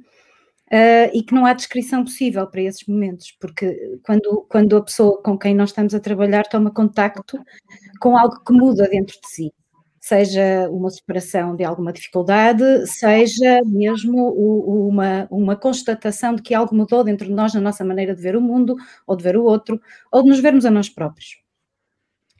[0.72, 5.22] Uh, e que não há descrição possível para esses momentos, porque quando, quando a pessoa
[5.22, 7.38] com quem nós estamos a trabalhar toma contacto
[8.00, 9.52] com algo que muda dentro de si,
[10.00, 14.30] seja uma superação de alguma dificuldade, seja mesmo
[14.88, 18.34] uma, uma constatação de que algo mudou dentro de nós na nossa maneira de ver
[18.34, 18.74] o mundo,
[19.06, 19.78] ou de ver o outro,
[20.10, 21.41] ou de nos vermos a nós próprios.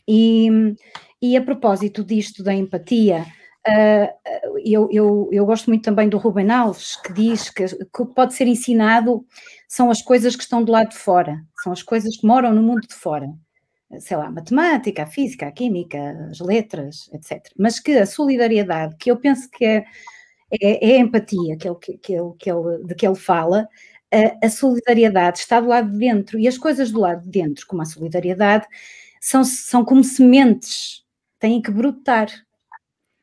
[0.07, 0.75] E,
[1.21, 3.25] e a propósito disto da empatia,
[3.65, 8.13] Uh, eu, eu, eu, gosto muito também do Ruben Alves, que diz que, o que
[8.13, 9.25] pode ser ensinado
[9.69, 12.63] são as coisas que estão do lado de fora, são as coisas que moram no
[12.63, 13.33] mundo de fora.
[14.01, 15.99] Sei lá, a matemática, a física, a química,
[16.31, 17.41] as letras, etc.
[17.57, 19.85] Mas que a solidariedade, que eu penso que é,
[20.61, 23.69] é, é a empatia que ele, que, ele, que ele, de que ele fala,
[24.13, 27.67] a, a solidariedade está do lado de dentro e as coisas do lado de dentro,
[27.67, 28.67] como a solidariedade,
[29.23, 31.05] são, são como sementes,
[31.39, 32.29] têm que brotar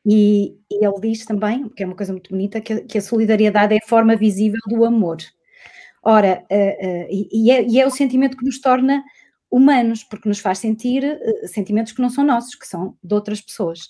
[0.04, 3.74] e, e, ele diz também, que é uma coisa muito bonita, que, que, a solidariedade
[3.74, 5.18] é a forma visível do amor.
[6.02, 9.04] Ora, uh, uh, e, é, e, é, o sentimento que nos torna
[9.50, 13.42] humanos, porque nos faz sentir uh, sentimentos que não são nossos, que são de outras
[13.42, 13.80] pessoas.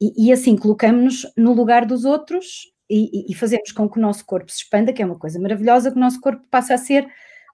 [0.00, 4.50] E, e assim colocamos-nos no lugar dos outros e, fazemos com que o nosso corpo
[4.50, 7.06] se expanda, que é uma coisa maravilhosa, que o nosso corpo passa a ser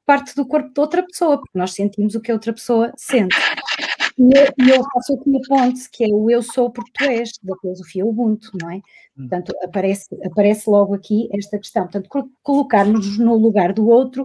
[0.06, 3.36] parte do corpo de outra pessoa, porque nós sentimos o que a outra pessoa sente.
[4.18, 7.54] E eu, faço aqui a ponte, que é o eu sou porque tu és, da
[7.56, 8.76] filosofia Ubuntu, não é?
[8.76, 9.28] Hum.
[9.28, 11.82] Portanto, aparece, aparece logo aqui esta questão.
[11.82, 14.22] Portanto, colocar-nos no lugar do outro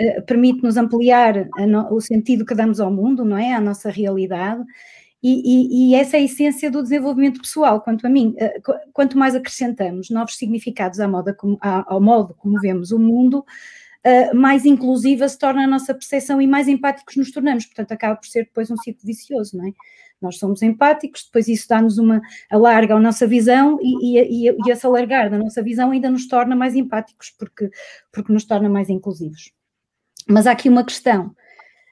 [0.00, 3.52] uh, permite-nos ampliar no, o sentido que damos ao mundo, não é?
[3.52, 4.62] À nossa realidade.
[5.20, 8.36] E, e, e, essa é a essência do desenvolvimento pessoal, quanto a mim.
[8.38, 13.44] Uh, quanto mais acrescentamos novos significados ao modo como vemos o mundo,
[14.06, 17.66] uh, mais inclusiva se torna a nossa percepção e mais empáticos nos tornamos.
[17.66, 19.72] Portanto, acaba por ser depois um ciclo vicioso, não é?
[20.20, 24.86] Nós somos empáticos, depois isso dá-nos uma alarga a nossa visão e, e, e, esse
[24.86, 27.68] alargar da nossa visão ainda nos torna mais empáticos, porque,
[28.10, 29.52] porque nos torna mais inclusivos.
[30.26, 31.34] Mas há aqui uma questão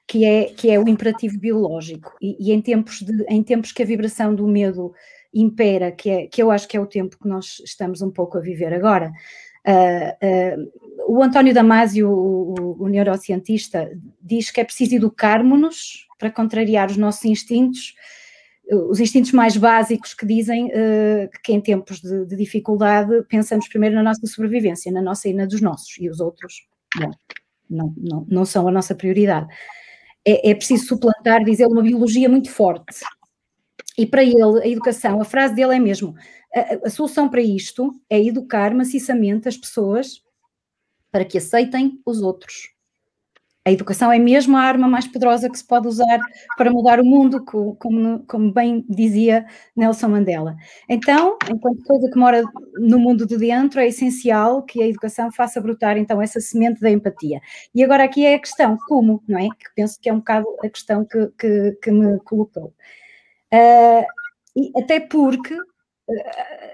[0.07, 3.83] que é, que é o imperativo biológico, e, e, em, tempos de, em tempos que
[3.83, 4.93] a vibração do medo
[5.33, 8.37] impera, que, é, que eu acho que é o tempo que nós estamos um pouco
[8.37, 9.11] a viver agora,
[9.67, 13.89] Uh, uh, o António Damasio, o, o, neurocientista,
[14.21, 17.95] diz que é preciso educarmos-nos para contrariar os nossos instintos,
[18.89, 23.95] os instintos mais básicos que dizem uh, que em tempos de, de, dificuldade pensamos primeiro
[23.95, 26.67] na nossa sobrevivência, na nossa e na dos nossos, e os outros,
[26.99, 27.11] bom,
[27.69, 29.47] não, não, não são a nossa prioridade.
[30.27, 33.03] É, é preciso suplantar, diz ele, uma biologia muito forte.
[33.97, 36.15] E para ele, a educação, a frase dele é mesmo:
[36.53, 40.21] a, a solução para isto é educar maciçamente as pessoas
[41.11, 42.75] para que aceitem os outros.
[43.67, 46.19] A educação é mesmo a arma mais poderosa que se pode usar
[46.55, 49.43] para mudar o mundo, como, como, bem dizia
[49.75, 50.55] Nelson Mandela.
[50.87, 52.43] Então, enquanto coisa que mora
[52.77, 56.91] no mundo de dentro, é essencial que a educação faça brotar então essa semente da
[56.91, 57.41] empatia.
[57.73, 59.47] E agora aqui é a questão, como, não é?
[59.49, 62.71] Que penso que é um bocado a questão que, que, que me colocou.
[63.55, 64.05] Uh,
[64.55, 65.61] e até porque uh,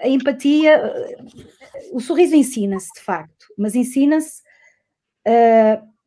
[0.02, 4.42] a empatia, uh, o sorriso ensina-se de facto, mas ensina-se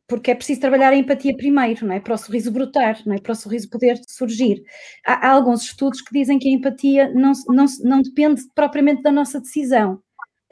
[0.07, 2.01] porque é preciso trabalhar a empatia primeiro, não é?
[2.01, 3.19] Para o sorriso brotar, não é?
[3.19, 4.61] Para o sorriso poder surgir.
[5.05, 9.11] Há, há alguns estudos que dizem que a empatia não, não, não depende propriamente da
[9.11, 10.01] nossa decisão,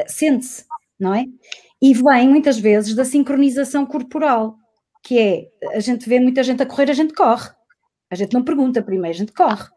[0.08, 0.64] sente-se,
[0.98, 1.26] não é?
[1.82, 4.56] E vem muitas vezes da sincronização corporal,
[5.04, 7.50] que é a gente vê muita gente a correr, a gente corre.
[8.10, 9.68] A gente não pergunta primeiro, a gente corre.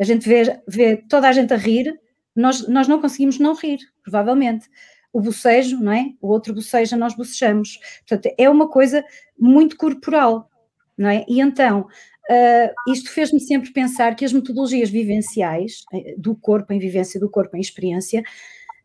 [0.00, 1.92] A gente vê, vê toda a gente a rir,
[2.34, 4.68] nós, nós não conseguimos não rir, provavelmente
[5.12, 6.06] o bocejo, não é?
[6.20, 7.78] O outro boceja, nós bocejamos.
[8.06, 9.04] Portanto, é uma coisa
[9.38, 10.48] muito corporal,
[10.96, 11.24] não é?
[11.28, 16.78] E então, uh, isto fez-me sempre pensar que as metodologias vivenciais, eh, do corpo em
[16.78, 18.22] vivência, do corpo em experiência,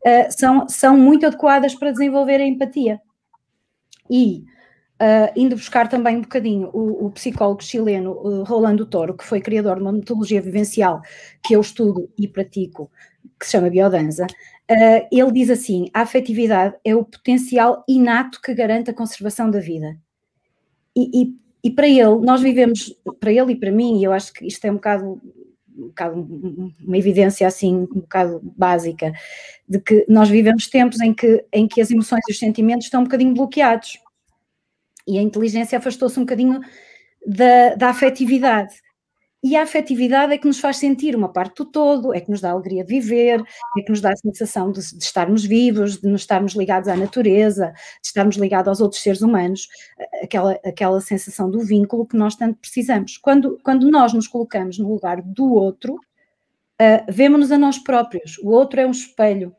[0.05, 2.99] uh, são, são muito adequadas para desenvolver a empatia.
[4.09, 4.43] E
[4.99, 9.39] Uh, indo buscar também um bocadinho o, o psicólogo chileno uh, Rolando Toro, que foi
[9.39, 11.03] criador de uma metodologia vivencial
[11.43, 12.89] que eu estudo e pratico,
[13.39, 18.55] que se chama biodanza, uh, ele diz assim: a afetividade é o potencial inato que
[18.55, 19.95] garante a conservação da vida.
[20.95, 21.35] E, e,
[21.65, 24.65] e para ele, nós vivemos, para ele e para mim, e eu acho que isto
[24.65, 25.21] é um bocado
[25.77, 26.27] um bocado
[26.83, 29.13] uma evidência assim um bocado básica
[29.69, 33.01] de que nós vivemos tempos em que, em que as emoções e os sentimentos estão
[33.01, 33.99] um bocadinho bloqueados
[35.07, 36.59] e a inteligência afastou-se um bocadinho
[37.25, 38.75] da, da afetividade.
[39.43, 42.41] E a afetividade é que nos faz sentir uma parte do todo, é que nos
[42.41, 43.39] dá alegria de viver,
[43.77, 46.97] é que nos dá a sensação de, de, estarmos vivos, de nos estarmos ligados à
[46.97, 49.67] natureza, de estarmos ligados aos outros seres humanos,
[50.23, 53.17] aquela, aquela sensação do vínculo que nós tanto precisamos.
[53.17, 58.39] Quando, quando nós nos colocamos no lugar do outro, uh, vemos-nos a nós próprios.
[58.39, 59.55] O outro é um espelho,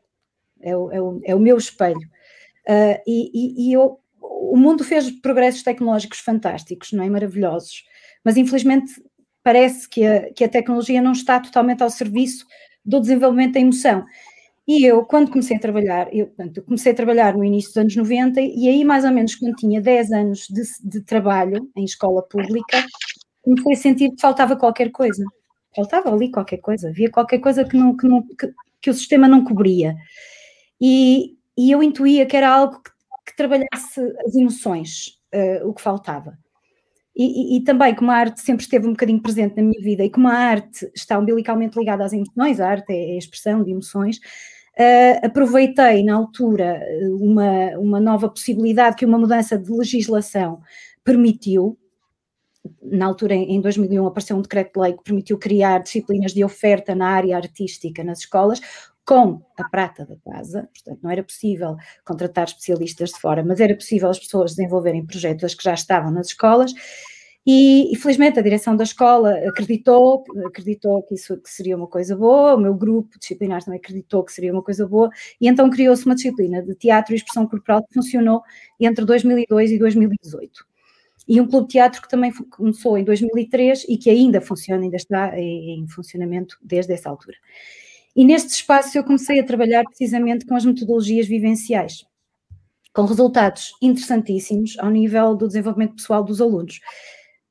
[0.61, 2.09] é o, é o, é o meu espelho.
[2.67, 3.97] Uh, e, e, e eu
[4.39, 7.09] o mundo fez progressos tecnológicos fantásticos, não é?
[7.09, 7.83] Maravilhosos,
[8.23, 8.91] mas infelizmente
[9.43, 12.45] parece que a, que a tecnologia não está totalmente ao serviço
[12.83, 14.05] do desenvolvimento da emoção.
[14.67, 17.95] E eu, quando comecei a trabalhar, eu, portanto, comecei a trabalhar no início dos anos
[17.95, 22.21] 90, e aí mais ou menos quando tinha 10 anos de, de trabalho em escola
[22.21, 22.85] pública,
[23.41, 25.23] comecei a sentir que faltava qualquer coisa.
[25.75, 29.27] Faltava ali qualquer coisa, havia qualquer coisa que, não, que, não, que, que o sistema
[29.27, 29.95] não cobria.
[30.79, 32.91] E, e eu intuía que era algo que
[33.39, 36.37] trabalhasse as emoções, uh, o que faltava.
[37.15, 40.03] E, e, e, também, como a arte sempre esteve um bocadinho presente na minha vida
[40.03, 43.71] e como a arte está umbilicalmente ligada às emoções, a arte é a expressão de
[43.71, 46.81] emoções, uh, aproveitei na altura
[47.19, 50.61] uma, uma nova possibilidade que uma mudança de legislação
[51.03, 51.77] permitiu.
[52.83, 57.37] Na altura, em 2001, apareceu um decreto-lei que permitiu criar disciplinas de oferta na área
[57.37, 58.59] artística nas escolas,
[59.09, 63.73] com a prata da casa, portanto, não era possível contratar especialistas de fora, mas era
[63.73, 66.71] possível as pessoas desenvolverem projetos que já estavam nas escolas.
[67.43, 72.53] E, felizmente a direção da escola acreditou, acreditou que isso que seria uma coisa boa,
[72.53, 75.09] o meu grupo disciplinar também acreditou que seria uma coisa boa,
[75.41, 78.43] e então criou-se uma disciplina de teatro e expressão corporal que funcionou
[78.79, 80.67] entre 2002 e 2018.
[81.27, 84.97] E um clube de teatro que também começou em 2003 e que ainda funciona, ainda
[84.97, 87.37] está em funcionamento desde essa altura.
[88.19, 92.03] E neste espaço eu comecei a trabalhar precisamente com as metodologias vivenciais,
[92.93, 96.81] com resultados interessantíssimos ao nível do desenvolvimento pessoal dos alunos.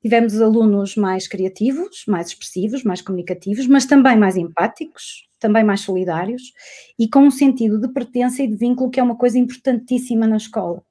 [0.03, 6.53] Tivemos alunos mais criativos, mais expressivos, mais comunicativos, mas também mais empáticos, também mais solidários
[6.99, 10.37] e com um sentido de pertença e de vínculo que é uma coisa importantíssima na
[10.37, 10.83] escola.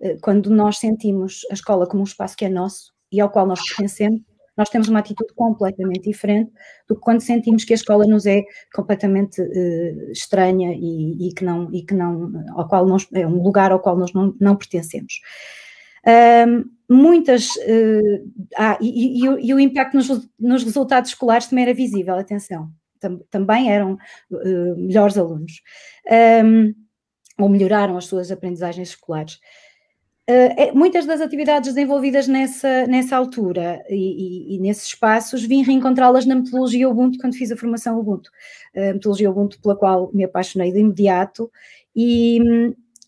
[0.00, 3.46] Eh, quando nós sentimos a escola como um espaço que é nosso e ao qual
[3.46, 4.22] nós pertencemos,
[4.58, 6.50] nós temos uma atitude completamente diferente
[6.88, 8.42] do que quando sentimos que a escola nos é
[8.74, 13.40] completamente uh, estranha e, e, que não, e que não, ao qual nós, é um
[13.40, 15.20] lugar ao qual nós não, não pertencemos.
[16.06, 21.74] Um, muitas, uh, ah, e, e, e, o impacto nos, nos, resultados escolares também era
[21.74, 23.98] visível, atenção, tam, também eram
[24.30, 25.60] uh, melhores alunos,
[26.44, 26.74] um,
[27.38, 29.38] ou melhoraram as suas aprendizagens escolares.
[30.28, 36.26] Uh, muitas das atividades desenvolvidas nessa, nessa altura e, e, e nesses espaços vim reencontrá-las
[36.26, 38.30] na metodologia Ubuntu quando fiz a formação Ubuntu.
[38.76, 41.50] A metodologia Ubuntu pela qual me apaixonei de imediato
[41.96, 42.40] e,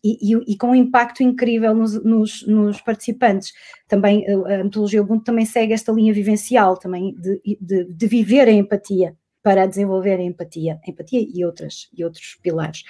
[0.02, 3.52] e, com um impacto incrível nos, nos, nos, participantes.
[3.86, 8.52] Também a metodologia Ubuntu também segue esta linha vivencial também de, de, de viver a
[8.52, 12.82] empatia para desenvolver a empatia, empatia e, outras, e outros pilares.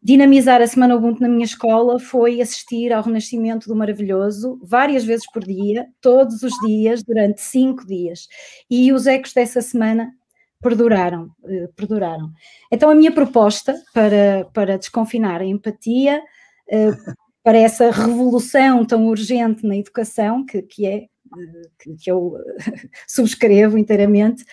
[0.00, 5.30] Dinamizar a Semana Ubuntu na minha escola foi assistir ao renascimento do maravilhoso várias vezes
[5.30, 8.28] por dia, todos os dias, durante cinco dias.
[8.70, 10.12] E os ecos dessa semana
[10.60, 12.30] perduraram, eh, perduraram.
[12.70, 16.22] Então a minha proposta para, para desconfinar a empatia,
[16.70, 16.90] eh,
[17.42, 21.08] para essa revolução tão urgente na educação, que, que é, eh,
[21.80, 22.36] que, que eu
[23.06, 24.44] subscrevo inteiramente,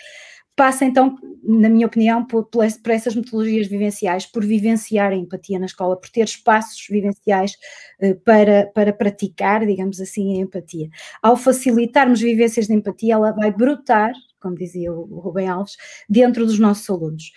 [0.56, 5.66] passa então, na minha opinião, por, por, essas metodologias vivenciais, por vivenciar a empatia na
[5.66, 7.54] escola, por ter espaços vivenciais
[8.02, 10.90] uh, para, para praticar, digamos assim, a empatia.
[11.22, 15.76] Ao facilitarmos vivências de empatia, ela vai brotar, como dizia o, o Rubem Alves,
[16.10, 17.32] dentro dos nossos alunos.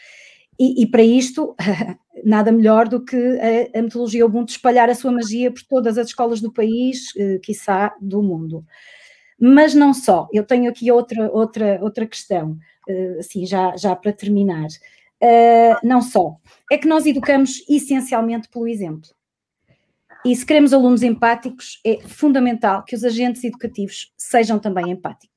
[0.58, 1.54] E, e para isto,
[2.24, 6.08] nada melhor do que a, a metodologia Ubuntu espalhar a sua magia por todas as
[6.08, 8.64] escolas do país, uh, quiçá do mundo.
[9.40, 12.58] Mas não só, eu tenho aqui outra, outra, outra questão.
[12.88, 14.66] Eh, assim, já, já para terminar.
[15.20, 16.36] Uh, não só,
[16.70, 19.10] é que nós educamos essencialmente pelo exemplo.
[20.24, 25.28] E se queremos alunos empáticos, é fundamental que os agentes educativos sejam também empáticos.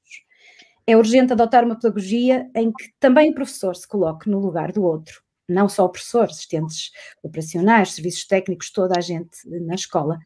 [0.86, 4.84] É urgente adotar uma pedagogia em que também o professor se coloque no lugar do
[4.84, 6.91] outro, não só o professor, assistentes
[7.24, 10.20] operacionais, serviços técnicos, toda a gente na escola.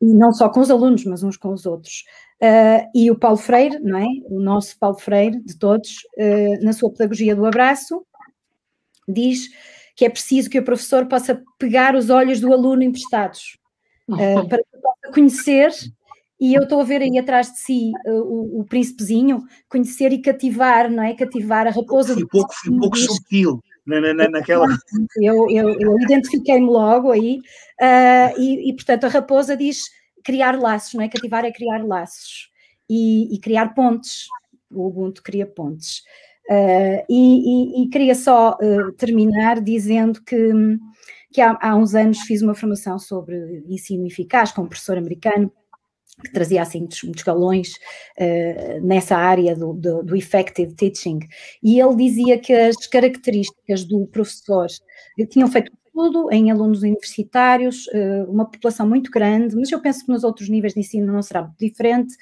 [0.00, 2.04] E não só com os alunos, mas uns com os outros.
[2.42, 4.06] Uh, e o Paulo Freire, não é?
[4.24, 8.02] O nosso Paulo Freire, de todos, uh, na sua pedagogia do abraço,
[9.06, 9.48] diz
[9.94, 13.58] que é preciso que o professor possa pegar os olhos do aluno emprestados
[14.08, 14.16] uh,
[14.48, 15.70] para que possa conhecer.
[16.40, 20.90] E eu estou a ver aí atrás de si o, o príncipezinho, conhecer e cativar,
[20.90, 21.12] não é?
[21.12, 22.14] Cativar a raposa.
[22.14, 24.66] Fui pouco, fui pouco sutil na, na, naquela.
[25.18, 27.42] Eu, eu, eu identifiquei-me logo aí,
[28.38, 29.90] e, e portanto a raposa diz
[30.22, 31.08] criar laços, não é?
[31.08, 32.50] Cativar é criar laços
[32.88, 34.26] e, e criar pontes.
[34.70, 36.02] O Ubuntu cria pontes.
[36.50, 40.52] Uh, e, e, e, queria só uh, terminar dizendo que,
[41.32, 45.52] que há, há, uns anos fiz uma formação sobre ensino eficaz com um professor americano
[46.24, 47.74] que trazia assim muitos, muitos galões
[48.18, 51.20] uh, nessa área do, do, do, effective teaching
[51.62, 54.66] e ele dizia que as características do professor
[55.30, 55.70] tinham feito
[56.00, 60.48] tudo em alunos universitários, eh, uma população muito grande, mas eu penso que nos outros
[60.48, 62.14] níveis de ensino não será muito diferente.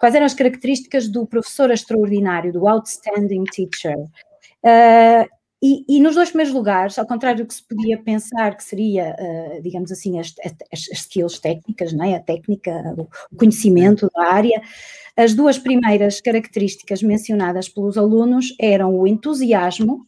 [0.00, 3.96] Quais eram as características do professor extraordinário, do outstanding teacher?
[4.64, 5.28] Uh,
[5.62, 9.14] e, e, nos dois primeiros lugares, ao contrário do que se podia pensar que seria,
[9.16, 12.16] uh, digamos assim, as, as, as, skills técnicas, não é?
[12.16, 12.72] a técnica,
[13.30, 14.60] o conhecimento da área,
[15.16, 20.04] as duas primeiras características mencionadas pelos alunos eram o entusiasmo,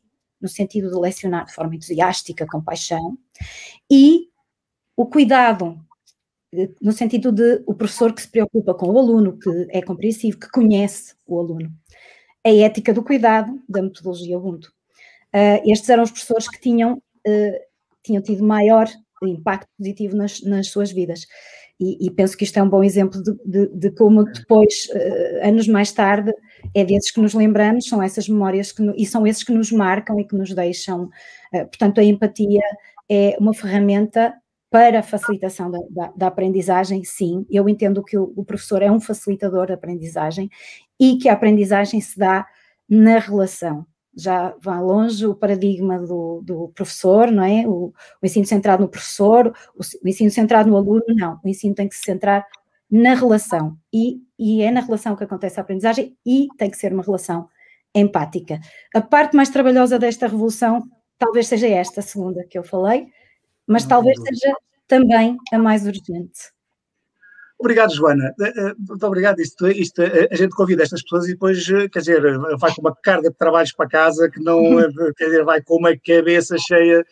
[0.47, 3.19] no sentido de lecionar de forma entusiástica, com paixão,
[3.91, 4.29] e
[4.97, 5.77] o cuidado,
[6.81, 10.49] no sentido de o professor que se preocupa com o aluno, que é compreensivo, que
[10.51, 11.71] conhece o aluno.
[12.45, 14.73] A ética do cuidado da metodologia Ubuntu.
[15.35, 17.61] Uh, estes eram os professores que tinham, uh,
[18.05, 18.89] tinham tido maior
[19.25, 21.27] impacto positivo nas, nas suas vidas.
[21.79, 25.47] E, e, penso que isto é um bom exemplo de, de, de como depois, uh,
[25.47, 26.33] anos mais tarde,
[26.74, 30.18] é desses que nos lembramos, são essas memórias que, e são esses que nos marcam
[30.18, 31.05] e que nos deixam.
[31.53, 32.62] Uh, portanto, a empatia
[33.11, 34.35] é uma ferramenta
[34.70, 37.47] para a facilitação da, da, da aprendizagem, sim.
[37.51, 40.51] Eu entendo que o, o, professor é um facilitador da aprendizagem
[40.99, 42.47] e que a aprendizagem se dá
[42.89, 43.87] na relação
[44.17, 47.67] já vai longe o paradigma do, do professor, não é?
[47.67, 47.93] O,
[48.23, 51.39] o, ensino centrado no professor, o, o, ensino centrado no aluno, não.
[51.45, 52.47] O ensino tem que se centrar
[52.91, 53.77] na relação.
[53.93, 57.49] E, e é na relação que acontece a aprendizagem e tem que ser uma relação
[57.95, 58.59] empática.
[58.95, 60.83] A parte mais trabalhosa desta revolução
[61.19, 63.09] talvez seja esta, a segunda que eu falei,
[63.67, 64.55] mas talvez seja
[64.87, 66.56] também a mais urgente.
[67.59, 68.35] Obrigado, Joana.
[68.41, 69.41] Eh, eh, muito obrigado.
[69.41, 72.95] Isto, isto, eh, a gente convida estas pessoas e depois, quer dizer, vai com uma
[73.03, 75.13] carga de trabalhos para casa que não, uhum.
[75.17, 77.05] quer dizer, vai com uma cabeça cheia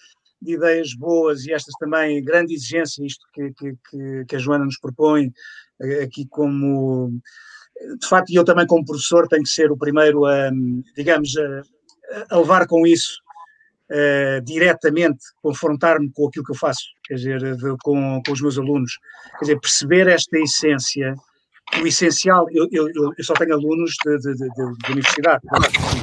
[0.42, 4.78] de ideias boas e estas também, grande exigência, isto que, que, que a Joana nos
[4.78, 5.32] propõe
[6.02, 7.18] aqui como,
[7.98, 10.50] de facto, eu também como professor tenho que ser o primeiro a,
[10.94, 13.23] digamos, a, a levar com isso
[13.90, 18.58] uh, diretamente confrontar-me com aquilo que eu faço, quer dizer, de, com, com os meus
[18.58, 18.98] alunos,
[19.38, 21.14] quer dizer, perceber esta essência,
[21.80, 25.42] o essencial, eu, eu, eu só tenho alunos de, de, de, de universidade,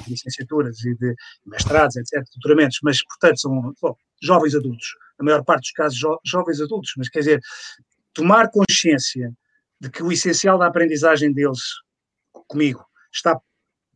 [0.03, 1.15] de licenciaturas e de
[1.45, 6.19] mestrados, etc., doutoramentos, mas, portanto, são bom, jovens adultos, na maior parte dos casos, jo,
[6.25, 7.39] jovens adultos, mas quer dizer,
[8.13, 9.31] tomar consciência
[9.79, 11.61] de que o essencial da aprendizagem deles
[12.47, 13.39] comigo está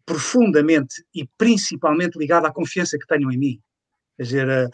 [0.06, 3.62] profundamente e principalmente ligado à confiança que tenham em mim
[4.18, 4.70] quer dizer, eh,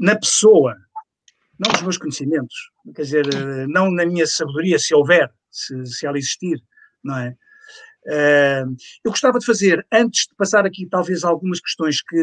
[0.00, 0.76] na pessoa,
[1.58, 6.06] não nos meus conhecimentos, quer dizer, eh, não na minha sabedoria, se houver, se, se
[6.06, 6.62] ela existir,
[7.02, 7.36] não é?
[8.06, 12.16] Eu gostava de fazer, antes de passar aqui talvez algumas questões que,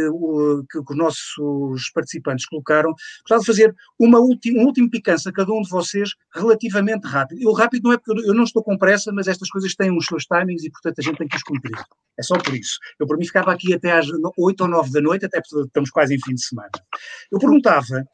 [0.69, 5.51] que, os nossos participantes colocaram, gostava de fazer uma última, um último picância a cada
[5.51, 7.41] um de vocês relativamente rápido.
[7.41, 10.05] Eu rápido não é porque eu não estou com pressa, mas estas coisas têm os
[10.05, 11.77] seus timings e portanto a gente tem que os cumprir.
[12.17, 12.77] É só por isso.
[12.99, 14.07] Eu para mim ficava aqui até às
[14.37, 16.71] 8 ou 9 da noite, até porque estamos quase em fim de semana.
[17.31, 18.05] Eu perguntava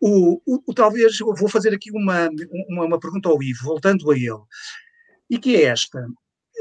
[0.00, 2.28] o, o, o, talvez, vou fazer aqui uma,
[2.68, 4.38] uma, uma, pergunta ao Ivo, voltando a ele,
[5.28, 6.06] e que é esta.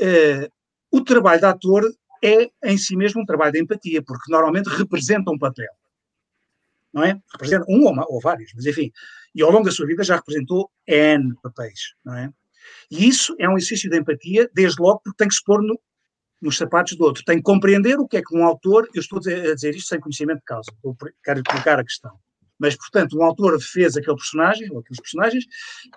[0.02, 0.52] Uh,
[0.92, 1.84] o trabalho de ator
[2.24, 5.72] é em si mesmo um trabalho de empatia, porque normalmente representa um papel.
[6.94, 7.20] Não é?
[7.32, 8.92] Representa um ou, ou vários, mas enfim.
[9.36, 12.32] E ao longo da sua vida já representou N papéis, não é?
[12.90, 15.80] E isso é um exercício de empatia, desde logo porque tem que se pôr no,
[16.42, 17.24] nos sapatos do outro.
[17.24, 20.00] Tem que compreender o que é que um autor, eu estou a dizer, isto sem
[20.00, 20.72] conhecimento de causa,
[21.24, 22.18] quero colocar a questão.
[22.58, 25.46] Mas, portanto, um autor fez aquele personagem, ou aqueles personagens,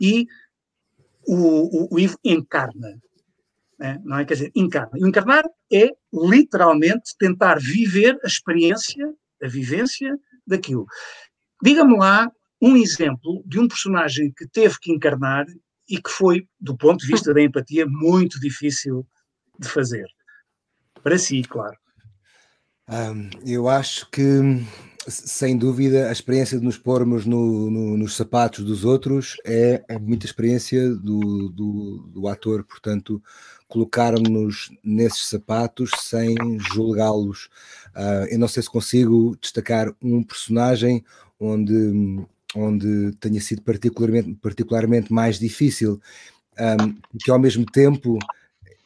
[0.00, 0.26] e
[1.26, 3.00] o, o, o encarna.
[3.80, 3.98] Né?
[4.04, 4.24] Não é?
[4.26, 4.90] Quer dizer, encarna.
[4.94, 9.10] E o encarnar é literalmente tentar viver a experiência,
[9.42, 10.14] a vivência
[10.46, 10.86] daquilo.
[11.62, 15.46] Diga-me lá um exemplo de um personagem que teve que encarnar
[15.88, 19.06] e que foi, do ponto de vista da empatia, muito difícil
[19.58, 20.06] de fazer.
[21.02, 21.76] Para si, claro.
[22.86, 24.22] Um, eu acho que
[25.08, 29.98] sem dúvida, a experiência de nos pormos no, no, nos sapatos dos outros é, é
[29.98, 33.22] muita experiência do, do, do ator, portanto,
[33.70, 36.34] colocar-nos nesses sapatos sem
[36.74, 37.48] julgá-los.
[37.94, 41.04] Uh, eu não sei se consigo destacar um personagem
[41.38, 46.00] onde, onde tenha sido particularmente, particularmente mais difícil,
[46.58, 48.18] um, que ao mesmo tempo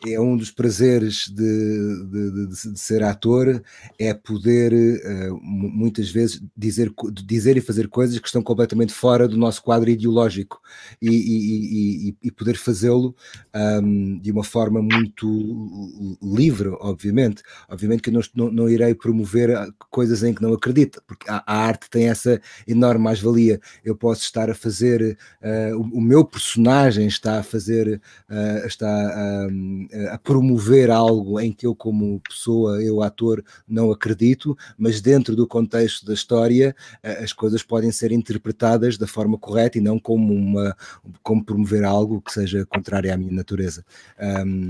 [0.06, 3.62] é um dos prazeres de, de, de, de ser ator,
[3.98, 6.92] é poder uh, muitas vezes dizer,
[7.24, 10.60] dizer e fazer coisas que estão completamente fora do nosso quadro ideológico
[11.00, 13.14] e, e, e, e poder fazê-lo
[13.54, 17.42] um, de uma forma muito livre, obviamente.
[17.68, 19.50] Obviamente que eu não, não, irei promover
[19.90, 23.60] coisas em que não acredito, porque a, a arte tem essa enorme mais-valia.
[23.84, 29.48] Eu posso estar a fazer, uh, o, o, meu personagem está a fazer, uh, está
[29.50, 35.36] um, a promover algo em que eu, como pessoa, eu, ator, não acredito, mas dentro
[35.36, 40.32] do contexto da história, as coisas podem ser interpretadas da forma correta e não como,
[40.32, 40.76] uma,
[41.22, 43.84] como promover algo que seja contrário à minha natureza.
[44.20, 44.66] Um,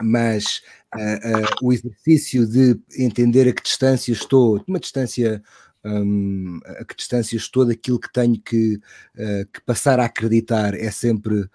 [0.00, 0.62] mas
[0.94, 5.42] uh, uh, o exercício de entender a que distância estou, uma distância
[5.84, 8.76] um, a que distância estou daquilo que tenho que,
[9.16, 11.48] uh, que, passar a acreditar é sempre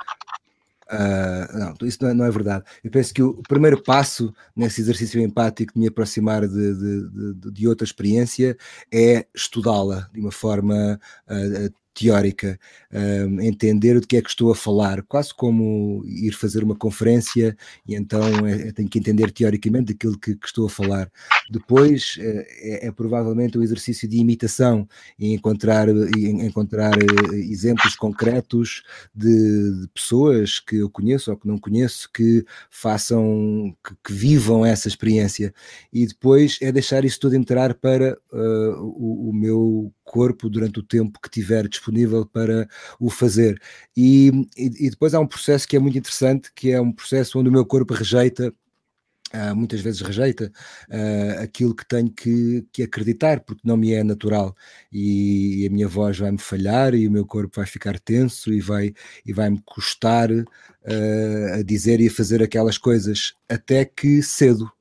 [0.91, 2.63] Uh, não, isso não é, não é, verdade.
[2.84, 7.51] Eu penso que o, primeiro passo nesse exercício empático de me aproximar de, de, de,
[7.51, 8.57] de outra experiência
[8.91, 12.59] é estudá-la de uma forma uh, teórica,
[12.91, 17.55] um, entender do que é que estou a falar, quase como ir fazer uma conferência
[17.87, 21.11] e então é, é tenho que entender teoricamente aquilo que, que estou a falar.
[21.49, 24.87] Depois é, é, provavelmente o exercício de imitação
[25.19, 28.83] e encontrar, e encontrar eh, exemplos concretos
[29.13, 34.65] de, de, pessoas que eu conheço ou que não conheço que façam, que, que vivam
[34.65, 35.53] essa experiência
[35.91, 40.83] e depois é deixar isso tudo entrar para uh, o, o meu corpo durante o
[40.83, 42.67] tempo que tiver disponível para
[42.99, 43.61] o fazer.
[43.95, 47.39] E, e, e, depois há um processo que é muito interessante, que é um processo
[47.39, 48.53] onde o meu corpo rejeita.
[49.33, 50.51] Uh, muitas vezes rejeita
[50.89, 54.55] uh, aquilo que tenho que, que, acreditar, porque não me é natural
[54.91, 58.61] e, e a minha voz vai-me falhar e o meu corpo vai ficar tenso e
[58.61, 58.93] vai
[59.25, 60.45] e vai-me custar uh,
[61.59, 64.71] a dizer e a fazer aquelas coisas até que cedo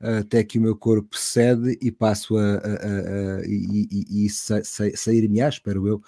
[0.00, 4.30] até que o meu corpo cede e passo a, a, a, a e, e, e
[4.30, 6.02] sa, sa, sair-me, espero eu,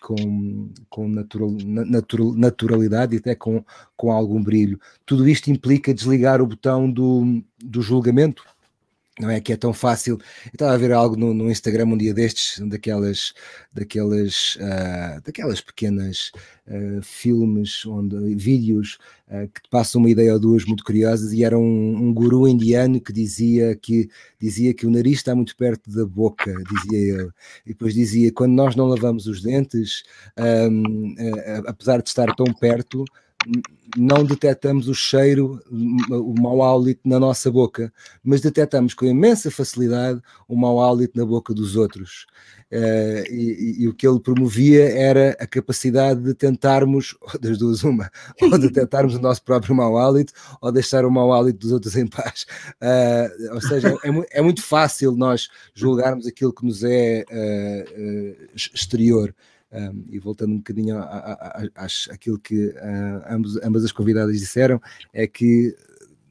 [0.00, 3.62] com, com natural, natural, naturalidade e até com,
[3.96, 4.80] com algum brilho.
[5.04, 8.42] Tudo isto implica desligar o botão do, do julgamento,
[9.18, 10.18] não é que é tão fácil.
[10.46, 13.32] Eu estava a ver algo no, no Instagram um dia destes, daquelas,
[13.72, 16.32] daquelas, uh, daquelas pequenas
[16.66, 18.98] uh, filmes, onde, vídeos
[19.28, 22.48] uh, que te passam uma ideia ou duas muito curiosas, e era um, um, guru
[22.48, 24.08] indiano que dizia que,
[24.40, 27.30] dizia que o nariz está muito perto da boca, dizia ele.
[27.64, 30.02] E depois dizia, quando nós não lavamos os dentes,
[30.70, 31.14] um,
[31.66, 33.04] apesar de estar tão perto,
[33.96, 37.92] não detectamos o cheiro, o mau hálito na nossa boca,
[38.22, 42.26] mas detectamos com imensa facilidade o mau hálito na boca dos outros.
[42.72, 48.10] Uh, e, e, o que ele promovia era a capacidade de tentarmos, das duas, uma,
[48.42, 52.06] ou detectarmos o nosso próprio mau hálito, ou deixar o mau hálito dos outros em
[52.06, 52.46] paz.
[52.82, 59.32] Uh, ou seja, é, é, muito fácil nós julgarmos aquilo que nos é uh, exterior.
[59.74, 60.96] Um, e voltando um bocadinho
[62.10, 64.80] àquilo que uh, ambos, ambas as convidadas disseram,
[65.12, 65.76] é que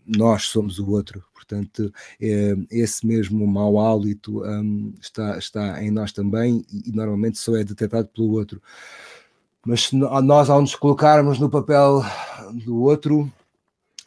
[0.05, 1.23] nós somos o outro.
[1.33, 7.37] Portanto, é, esse mesmo mau hálito um, está, está em nós também e, e, normalmente
[7.37, 8.61] só é detectado pelo outro.
[9.65, 12.01] Mas nós, ao nos colocarmos no papel
[12.65, 13.31] do outro,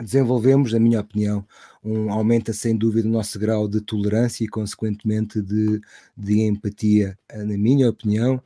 [0.00, 1.44] desenvolvemos, na minha opinião,
[1.82, 5.80] um, aumenta sem dúvida o nosso grau de tolerância e, consequentemente, de,
[6.16, 8.42] de empatia, na minha opinião,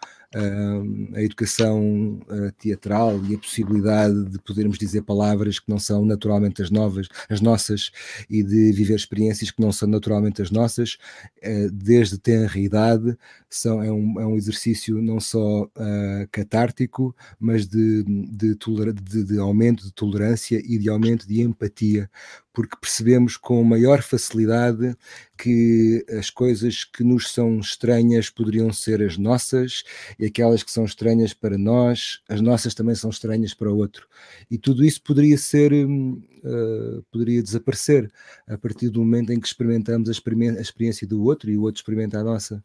[1.14, 2.20] a educação
[2.58, 7.40] teatral e a possibilidade de podermos dizer palavras que não são naturalmente as novas, as
[7.40, 7.90] nossas,
[8.28, 10.98] e de viver experiências que não são naturalmente as nossas,
[11.42, 13.16] eh, desde tenra idade,
[13.48, 19.38] são, é, um, é um exercício não só uh, catártico, mas de, de, de, de
[19.38, 22.08] aumento de tolerância e de aumento de empatia,
[22.52, 24.96] porque percebemos com maior facilidade
[25.38, 29.84] que as coisas que nos são estranhas poderiam ser as nossas
[30.18, 34.06] e aquelas que são estranhas para nós, as nossas também são estranhas para o outro.
[34.50, 38.10] E tudo isso poderia ser, uh, poderia desaparecer
[38.48, 41.80] a partir do momento em que experimentamos a, a experiência do outro e o outro
[41.80, 42.62] experimenta a nossa.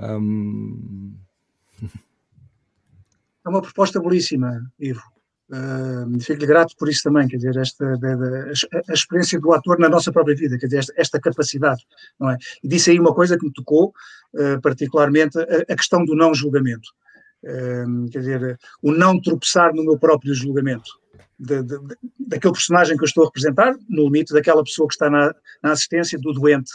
[0.00, 1.14] Um...
[3.44, 5.11] É uma proposta belíssima, Ivo.
[5.52, 9.78] Uh, Fico-lhe grato por isso também, quer dizer, esta, de, de, a, experiência do ator
[9.78, 11.82] na nossa própria vida, quer dizer, esta, esta capacidade,
[12.18, 12.38] não é?
[12.64, 13.92] E disse aí uma coisa que me tocou,
[14.34, 16.88] uh, particularmente, a, a, questão do não julgamento.
[17.44, 20.90] Uh, quer dizer, o não tropeçar no meu próprio julgamento.
[21.38, 21.76] De, de,
[22.18, 25.72] daquele personagem que eu estou a representar, no limite daquela pessoa que está na, na
[25.72, 26.72] assistência do doente,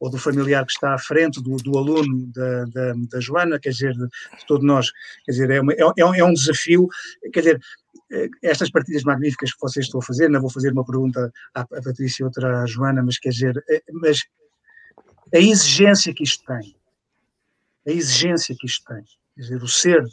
[0.00, 3.70] ou do familiar que está à frente, do, do aluno da, da, da, Joana, quer
[3.70, 4.90] dizer, de, de todos nós.
[5.24, 6.88] Quer dizer, é, uma, é, é, um desafio,
[7.32, 7.60] quer dizer,
[8.42, 11.66] estas partidas magníficas que vocês estão a fazer, não vou fazer uma pergunta à, à
[11.66, 14.22] Patrícia e outra à Joana, mas quer dizer, eh, mas
[15.34, 16.74] a exigência que isto tem,
[17.86, 19.02] a exigência que isto tem,
[19.34, 20.04] quer dizer, o ser,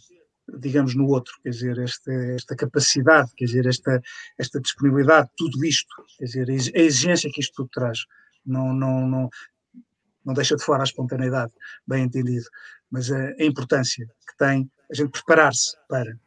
[0.59, 4.01] digamos, no outro, quer dizer, esta, esta capacidade, quer dizer, esta,
[4.37, 7.99] esta disponibilidade, tudo isto, quer dizer, a exigência que isto tudo traz,
[8.45, 9.29] não, não, não,
[10.25, 11.53] não deixa de fora a espontaneidade,
[11.87, 12.45] bem entendido,
[12.91, 16.17] mas a, a importância que tem a gente preparar-se para,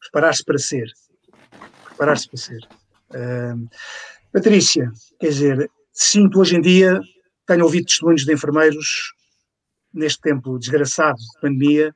[0.00, 0.90] preparar-se para ser,
[2.00, 2.68] preparar-se para ser.
[3.10, 3.68] Uh,
[4.32, 6.98] Patrícia, quer dizer, sinto hoje em dia,
[7.46, 9.12] tenho ouvido testemunhos de enfermeiros
[9.92, 11.94] neste tempo desgraçado de pandemia,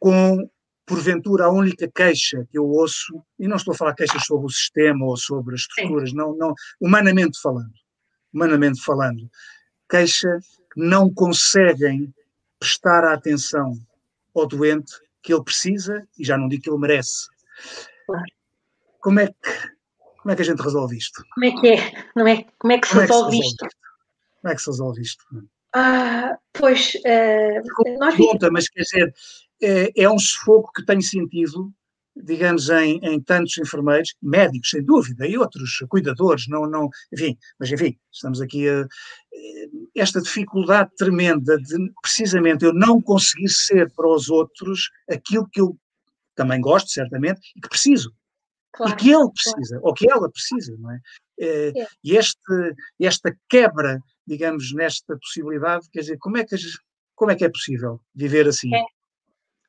[0.00, 0.50] com,
[0.84, 4.50] porventura, a única queixa que eu ouço, e não estou a falar queixas sobre o
[4.50, 7.72] sistema ou sobre as estruturas, não, não, humanamente falando,
[8.32, 9.30] humanamente falando,
[9.88, 10.38] queixa
[10.72, 12.12] que não conseguem
[12.58, 13.74] prestar a atenção
[14.34, 17.28] ao doente que ele precisa e já não digo que ele merece.
[19.00, 19.80] Como é que
[20.20, 21.24] como é que a gente resolve isto?
[21.34, 22.04] Como é que é?
[22.14, 22.44] Não é?
[22.58, 23.66] Como é que se, como resolve, é que se resolve isto?
[24.42, 25.24] Como é que se resolve isto?
[25.72, 29.14] Ah, pois, uh, nós Pergunta, mas quer dizer,
[29.62, 31.72] é, é um sufoco que tenho sentido
[32.22, 37.70] digamos, em, em, tantos enfermeiros, médicos, sem dúvida, e outros cuidadores, não, não, enfim, mas
[37.70, 38.86] enfim, estamos aqui a
[39.94, 45.76] esta dificuldade tremenda de precisamente eu não conseguir ser para os outros aquilo que eu
[46.34, 48.12] também gosto, certamente, e que preciso.
[48.72, 49.86] Claro, e que ele precisa, claro.
[49.86, 51.00] ou que ela precisa, não é?
[51.40, 51.68] é.
[51.76, 51.86] é.
[52.04, 56.56] E este, esta quebra, digamos, nesta possibilidade, quer dizer, como é que,
[57.14, 58.74] como é, que é possível viver assim?
[58.74, 58.84] É.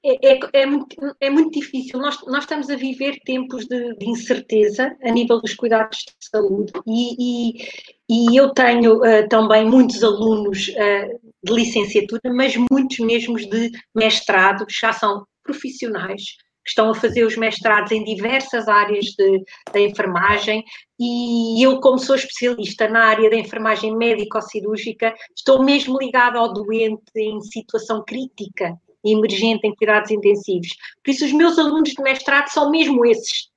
[0.04, 1.99] É, é, é, muito, é muito difícil.
[1.99, 6.74] Nós, nós estamos a viver tempos de, de incerteza a nível dos cuidados de saúde
[6.88, 7.68] e, e,
[8.10, 14.66] e eu tenho uh, também muitos alunos uh, de licenciatura, mas muitos mesmo de mestrado,
[14.68, 16.24] já são profissionais
[16.64, 20.64] que estão a fazer os mestrados em diversas áreas de, da enfermagem
[20.99, 27.01] e eu, como sou especialista na área da enfermagem médico-cirúrgica, estou mesmo ligada ao doente
[27.16, 30.68] em situação crítica emergente em cuidados intensivos.
[31.03, 33.49] Por isso, os meus alunos de mestrado são mesmo esses.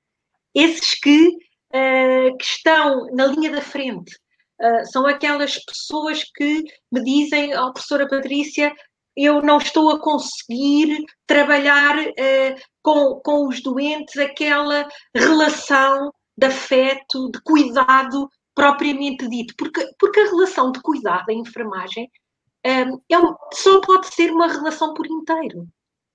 [0.55, 4.15] Esses que, uh, que estão na linha da frente.
[4.59, 8.73] Uh, são aquelas pessoas que me dizem, oh, professora Patrícia,
[9.15, 10.97] eu não estou a conseguir
[11.27, 12.55] trabalhar uh,
[12.85, 20.25] com, com os doentes aquela relação de afeto, de cuidado propriamente dito, porque, porque a
[20.25, 22.07] relação de cuidado em enfermagem
[22.63, 23.15] um, é
[23.53, 25.67] só pode ser uma relação por inteiro,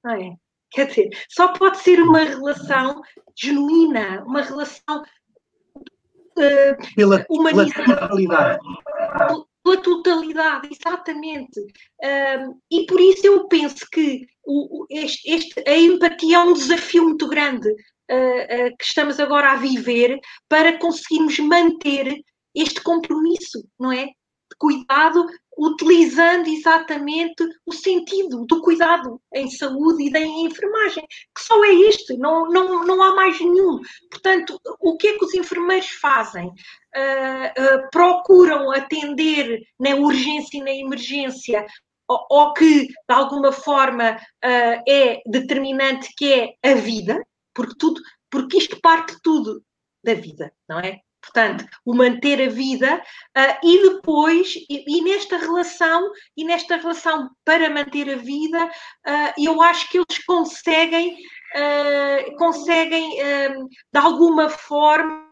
[0.05, 0.37] não é?
[0.71, 3.03] Quer dizer, só pode ser uma relação
[3.37, 5.03] genuína, uma relação
[6.39, 8.17] uh, pela, humanizada.
[8.17, 8.61] Pela.
[9.63, 11.61] Pela totalidade, exatamente.
[11.61, 17.05] Um, e por isso eu penso que o, este, este, a empatia é um desafio
[17.05, 22.23] muito grande uh, uh, que estamos agora a viver para conseguirmos manter
[22.55, 24.09] este compromisso, não é?
[24.61, 31.05] cuidado utilizando exatamente o sentido do cuidado em saúde e da enfermagem,
[31.35, 33.81] que só é este, não, não, não há mais nenhum.
[34.11, 36.51] Portanto, o que é que os enfermeiros fazem?
[36.97, 41.65] Uh, uh, procuram atender na urgência e na emergência
[42.29, 47.25] ou, que de alguma forma uh, é determinante que é a vida,
[47.55, 49.63] porque tudo, porque isto parte tudo
[50.03, 50.99] da vida, não é?
[51.21, 57.31] Portanto, o manter a vida uh, e depois, e, e, nesta relação, e nesta relação
[57.45, 63.19] para manter a vida, uh, eu acho que eles conseguem, uh, conseguem
[63.93, 65.31] de alguma forma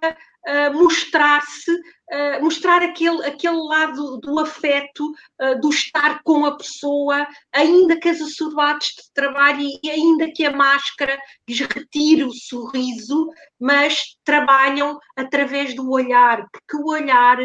[0.72, 7.98] mostrar-se, uh, mostrar aquele, aquele lado do afeto, uh, do estar com a pessoa, ainda
[7.98, 11.18] que as assorbades de trabalho e ainda que a máscara
[11.48, 13.28] lhes retire o sorriso,
[13.60, 17.38] mas trabalham através do olhar, porque o olhar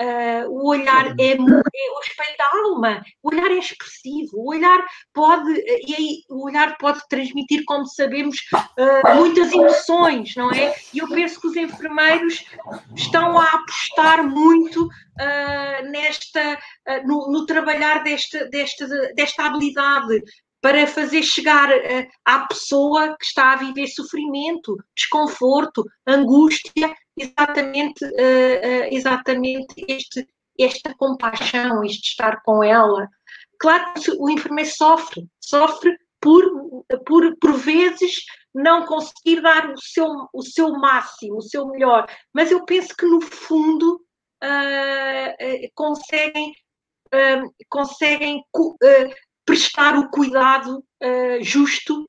[0.00, 4.86] Uh, o olhar é, é, o espelho da alma, o olhar é expressivo, o olhar
[5.12, 10.72] pode, e aí, o olhar pode transmitir, como sabemos, uh, muitas emoções, não é?
[10.94, 12.44] E eu penso que os enfermeiros
[12.94, 16.56] estão a apostar muito uh, nesta,
[17.04, 20.22] no, no, trabalhar desta, desta, desta habilidade
[20.60, 21.68] para fazer chegar
[22.24, 30.26] à pessoa que está a viver sofrimento, desconforto, angústia exatamente, uh, uh, exatamente este,
[30.58, 33.08] esta compaixão, este estar com ela.
[33.58, 36.44] Claro que o enfermeiro sofre, sofre por,
[37.04, 42.50] por, por vezes não conseguir dar o seu, o seu máximo, o seu melhor, mas
[42.50, 44.00] eu penso que no fundo
[44.42, 46.52] uh, conseguem,
[47.68, 48.44] conseguem
[49.44, 50.84] prestar o cuidado
[51.40, 52.08] justo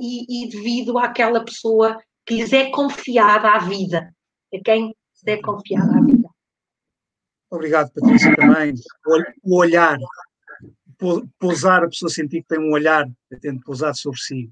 [0.00, 4.13] e, e devido àquela pessoa que lhes é confiada a vida,
[4.56, 6.28] a quem se é confiada a vida.
[7.50, 8.74] Obrigado, Patrícia, também.
[9.42, 9.96] O olhar,
[11.38, 13.06] pousar a pessoa sentir que tem um olhar
[13.40, 14.50] tendo pousado sobre si.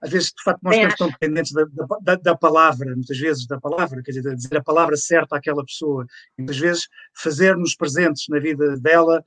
[0.00, 1.64] Às vezes, de facto, nós estamos tão dependentes da,
[2.00, 6.06] da, da, palavra, muitas vezes da palavra, quer dizer, dizer a palavra certa àquela pessoa.
[6.38, 9.22] Muitas vezes, fazermos presentes na vida dela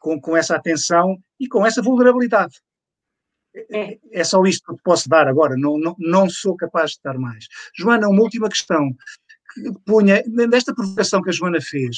[0.00, 2.60] com, com essa atenção e com essa vulnerabilidade.
[3.70, 3.98] É.
[4.10, 7.46] é só isto que posso dar agora, não, não, não sou capaz de dar mais.
[7.76, 8.90] Joana, uma última questão
[9.21, 9.21] que
[9.84, 11.96] punha, nesta provocação que a Joana fez,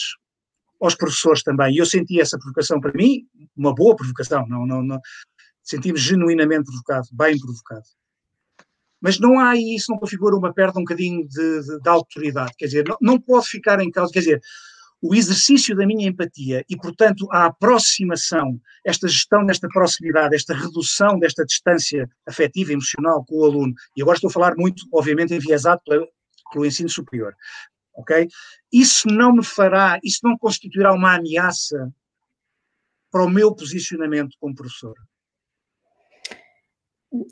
[0.80, 3.26] aos professores também, e eu senti essa provocação para mim,
[3.56, 5.00] uma boa provocação, não, não, não
[5.62, 7.84] senti-me genuinamente provocado, bem provocado.
[9.00, 12.66] Mas não há isso não configura uma perda um bocadinho de, de, de autoridade, quer
[12.66, 14.40] dizer, não, não pode ficar em causa, quer dizer,
[15.02, 21.18] o exercício da minha empatia e, portanto, a aproximação, esta gestão desta proximidade, esta redução
[21.18, 25.82] desta distância afetiva emocional com o aluno, e agora estou a falar muito, obviamente, enviesado
[25.84, 26.06] pela,
[26.52, 27.34] pelo ensino superior,
[27.94, 28.28] ok?
[28.72, 31.92] Isso não me fará, isso não constituirá uma ameaça
[33.10, 34.94] para o meu posicionamento como professor.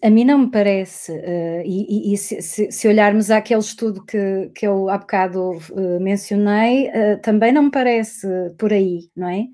[0.01, 4.65] A mim não me parece, uh, e, e se, se, olharmos àquele estudo que, que
[4.65, 9.45] eu há bocado uh, mencionei, uh, também não me parece por aí, não é?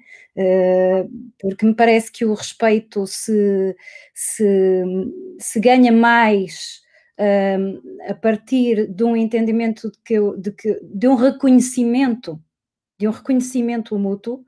[1.41, 3.75] porque me parece que o respeito se,
[4.15, 4.85] se,
[5.41, 6.81] se ganha mais
[8.09, 12.41] a partir de um entendimento de, que, de, que, de um reconhecimento,
[12.99, 14.45] de um reconhecimento mútuo,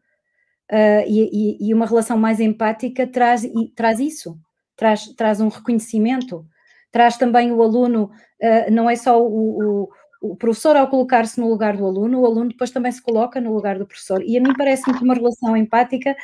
[1.07, 3.43] e, e, e, uma relação mais empática traz,
[3.75, 4.39] traz isso
[4.81, 6.47] traz, traz um reconhecimento,
[6.91, 8.11] traz também o aluno,
[8.43, 9.89] uh, não é só o, o,
[10.23, 13.53] o professor ao colocar-se no lugar do aluno, o aluno depois também se coloca no
[13.53, 14.23] lugar do professor.
[14.23, 16.17] E a mim parece-me que uma relação empática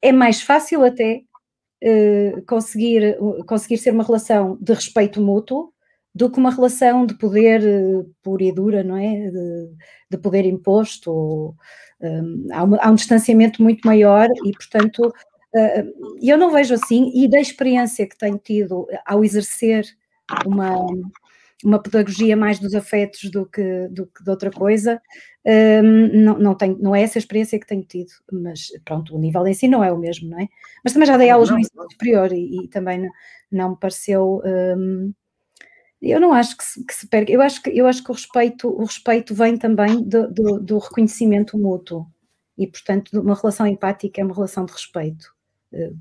[0.00, 1.22] é mais fácil até
[1.82, 5.72] uh, conseguir, uh, conseguir ser uma relação de respeito mútuo
[6.14, 9.30] do que uma relação de poder uh, pura e dura, não é?
[9.30, 9.70] De,
[10.10, 11.10] de poder imposto.
[11.10, 11.54] Ou,
[12.00, 15.12] um, há, uma, há, um distanciamento muito maior e, portanto,
[16.20, 19.84] e eu não vejo assim, e da experiência que tenho tido ao exercer
[20.46, 20.76] uma,
[21.64, 25.00] uma pedagogia mais dos afetos do que, do que de outra coisa,
[26.12, 29.42] não, não, tenho, não é essa a experiência que tenho tido, mas pronto, o nível
[29.44, 30.48] de ensino não é o mesmo, não é?
[30.84, 33.10] Mas também já dei aulas no ensino superior e, e também não,
[33.50, 34.42] não, me pareceu.
[34.44, 35.12] Um,
[36.00, 38.14] eu não acho que se, que se perca, eu acho que, eu acho que o,
[38.14, 42.06] respeito, o respeito vem também do, do, do reconhecimento mútuo
[42.56, 45.34] e, portanto, uma relação empática é uma relação de respeito.
[45.72, 45.92] Eh,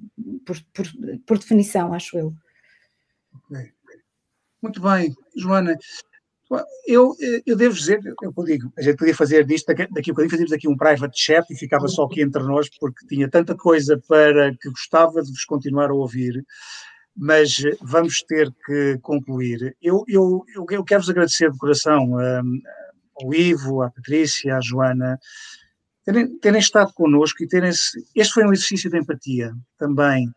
[0.45, 0.85] por, por,
[1.25, 2.33] por, definição, acho eu.
[3.45, 3.71] Okay.
[4.61, 5.77] Muito bem, Joana.
[6.87, 10.51] Eu, eu devo dizer, eu digo, a gente podia fazer disto, daqui, a bocadinho fazíamos
[10.51, 14.51] aqui um private chat e ficava só aqui entre nós, porque tinha tanta coisa para
[14.55, 16.43] que gostava de vos continuar a ouvir,
[17.15, 19.75] mas vamos ter que concluir.
[19.79, 22.61] Eu, eu, eu, eu quero-vos agradecer de coração um,
[23.21, 25.19] ao Ivo, à Patrícia, à Joana,
[26.03, 27.69] terem, terem estado connosco e terem.
[27.69, 30.27] Este foi um exercício de empatia também.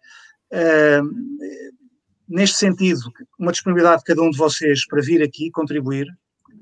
[0.52, 1.82] Uh,
[2.28, 3.00] neste sentido,
[3.38, 6.06] uma disponibilidade de cada um de vocês para vir aqui contribuir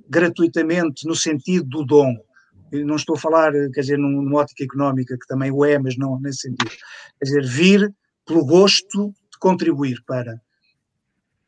[0.08, 2.16] gratuitamente no sentido do dom.
[2.72, 5.96] Eu não estou a falar, quer dizer, numa ótica económica, que também o é, mas
[5.96, 6.70] não nesse sentido.
[7.18, 7.94] Quer dizer, vir
[8.26, 10.40] pelo gosto de contribuir para.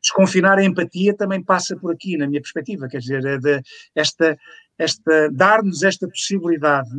[0.01, 3.61] Desconfinar a empatia também passa por aqui, na minha perspectiva, quer dizer, é
[3.95, 4.37] esta,
[4.77, 6.89] esta, dar-nos esta possibilidade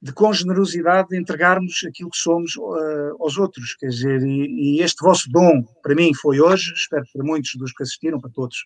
[0.00, 5.02] de com generosidade entregarmos aquilo que somos uh, aos outros, quer dizer, e, e, este
[5.02, 8.56] vosso dom, para mim, foi hoje, espero que para muitos dos que assistiram, para todos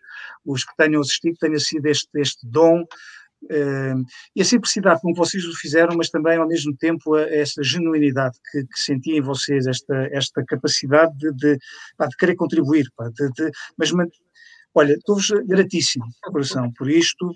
[0.44, 4.04] os que tenham assistido, tenha sido este, este dom uh,
[4.34, 7.36] e a simplicidade com que vocês o fizeram, mas também, ao mesmo tempo, a, a
[7.36, 11.58] esta genuinidade que, que, senti em vocês, esta, esta capacidade de, de,
[11.96, 13.92] pá, de querer contribuir, pá, de, de, mas
[14.72, 17.34] Olha, estou-vos gratíssimo, coração, por isto.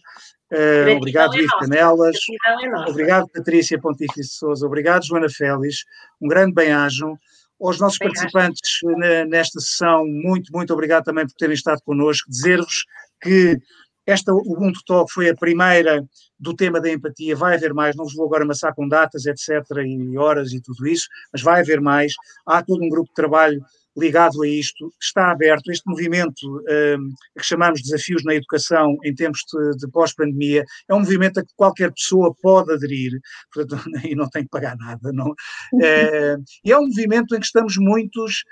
[0.55, 2.17] Uh, obrigado, Ivo Canelas.
[2.47, 4.65] É obrigado, Patrícia Pontífice Souza.
[4.67, 5.85] Obrigado, Joana Félix.
[6.21, 7.19] Um grande bem-ajam.
[7.61, 8.81] Aos nossos bem participantes
[9.29, 12.29] nesta sessão, muito, muito obrigado também por terem estado connosco.
[12.29, 12.85] Dizer-vos
[13.23, 13.59] que
[14.07, 16.05] esta Ubuntu Talk foi a primeira
[16.39, 19.65] do tema da empatia, vai haver mais, não vos vou agora amassar com datas, etc.,
[19.85, 22.13] e horas e tudo isso, mas vai haver mais.
[22.45, 23.63] Há todo um grupo de trabalho
[23.97, 25.71] ligado a isto, está aberto.
[25.71, 31.01] Este movimento um, que chamamos Desafios na Educação em tempos de, de pós-pandemia é um
[31.01, 33.13] movimento a que qualquer pessoa pode aderir,
[33.53, 35.13] portanto, e não tem que pagar nada.
[35.13, 35.35] Não?
[35.81, 38.45] É, e é um movimento em que estamos muitos.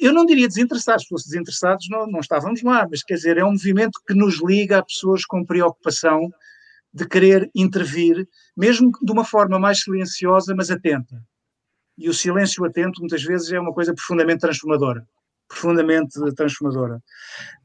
[0.00, 3.44] Eu não diria desinteressados, se fosse desinteressados não, não estávamos lá, mas quer dizer, é
[3.44, 6.28] um movimento que nos liga a pessoas com preocupação
[6.92, 8.26] de querer intervir,
[8.56, 11.22] mesmo de uma forma mais silenciosa, mas atenta
[11.98, 15.06] e o silêncio atento muitas vezes é uma coisa profundamente transformadora.
[15.48, 16.96] Profundamente transformadora.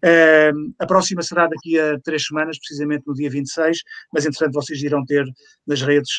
[0.03, 3.79] Uh, a próxima será daqui a três semanas, precisamente no dia 26,
[4.13, 5.25] mas entretanto vocês irão ter
[5.65, 6.11] nas redes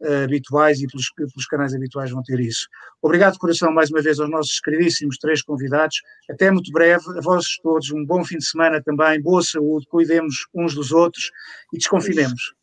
[0.00, 2.68] uh, habituais e pelos, pelos, canais habituais vão ter isso.
[3.02, 5.96] Obrigado de coração mais uma vez aos nossos queridíssimos três convidados.
[6.30, 10.46] Até muito breve, a vós todos um bom fim de semana também, boa saúde, cuidemos
[10.54, 11.32] uns dos outros
[11.72, 12.57] e desconfinemos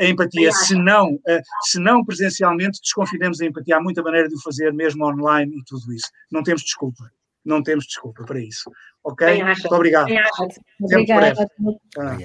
[0.00, 3.76] a empatia, se não, uh, se não presencialmente, desconfidemos a empatia.
[3.76, 6.08] Há muita maneira de o fazer, mesmo online e tudo isso.
[6.30, 7.10] Não temos desculpa.
[7.44, 8.70] Não temos desculpa para isso.
[9.02, 9.42] Ok?
[9.42, 10.06] Muito obrigado.
[10.06, 10.18] Bem
[10.90, 11.46] Obrigada.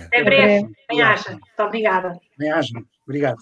[0.05, 0.67] Até breve.
[0.89, 1.31] Bem acha.
[1.31, 2.19] Muito obrigada.
[2.37, 2.73] Bem acha.
[3.05, 3.37] Obrigado.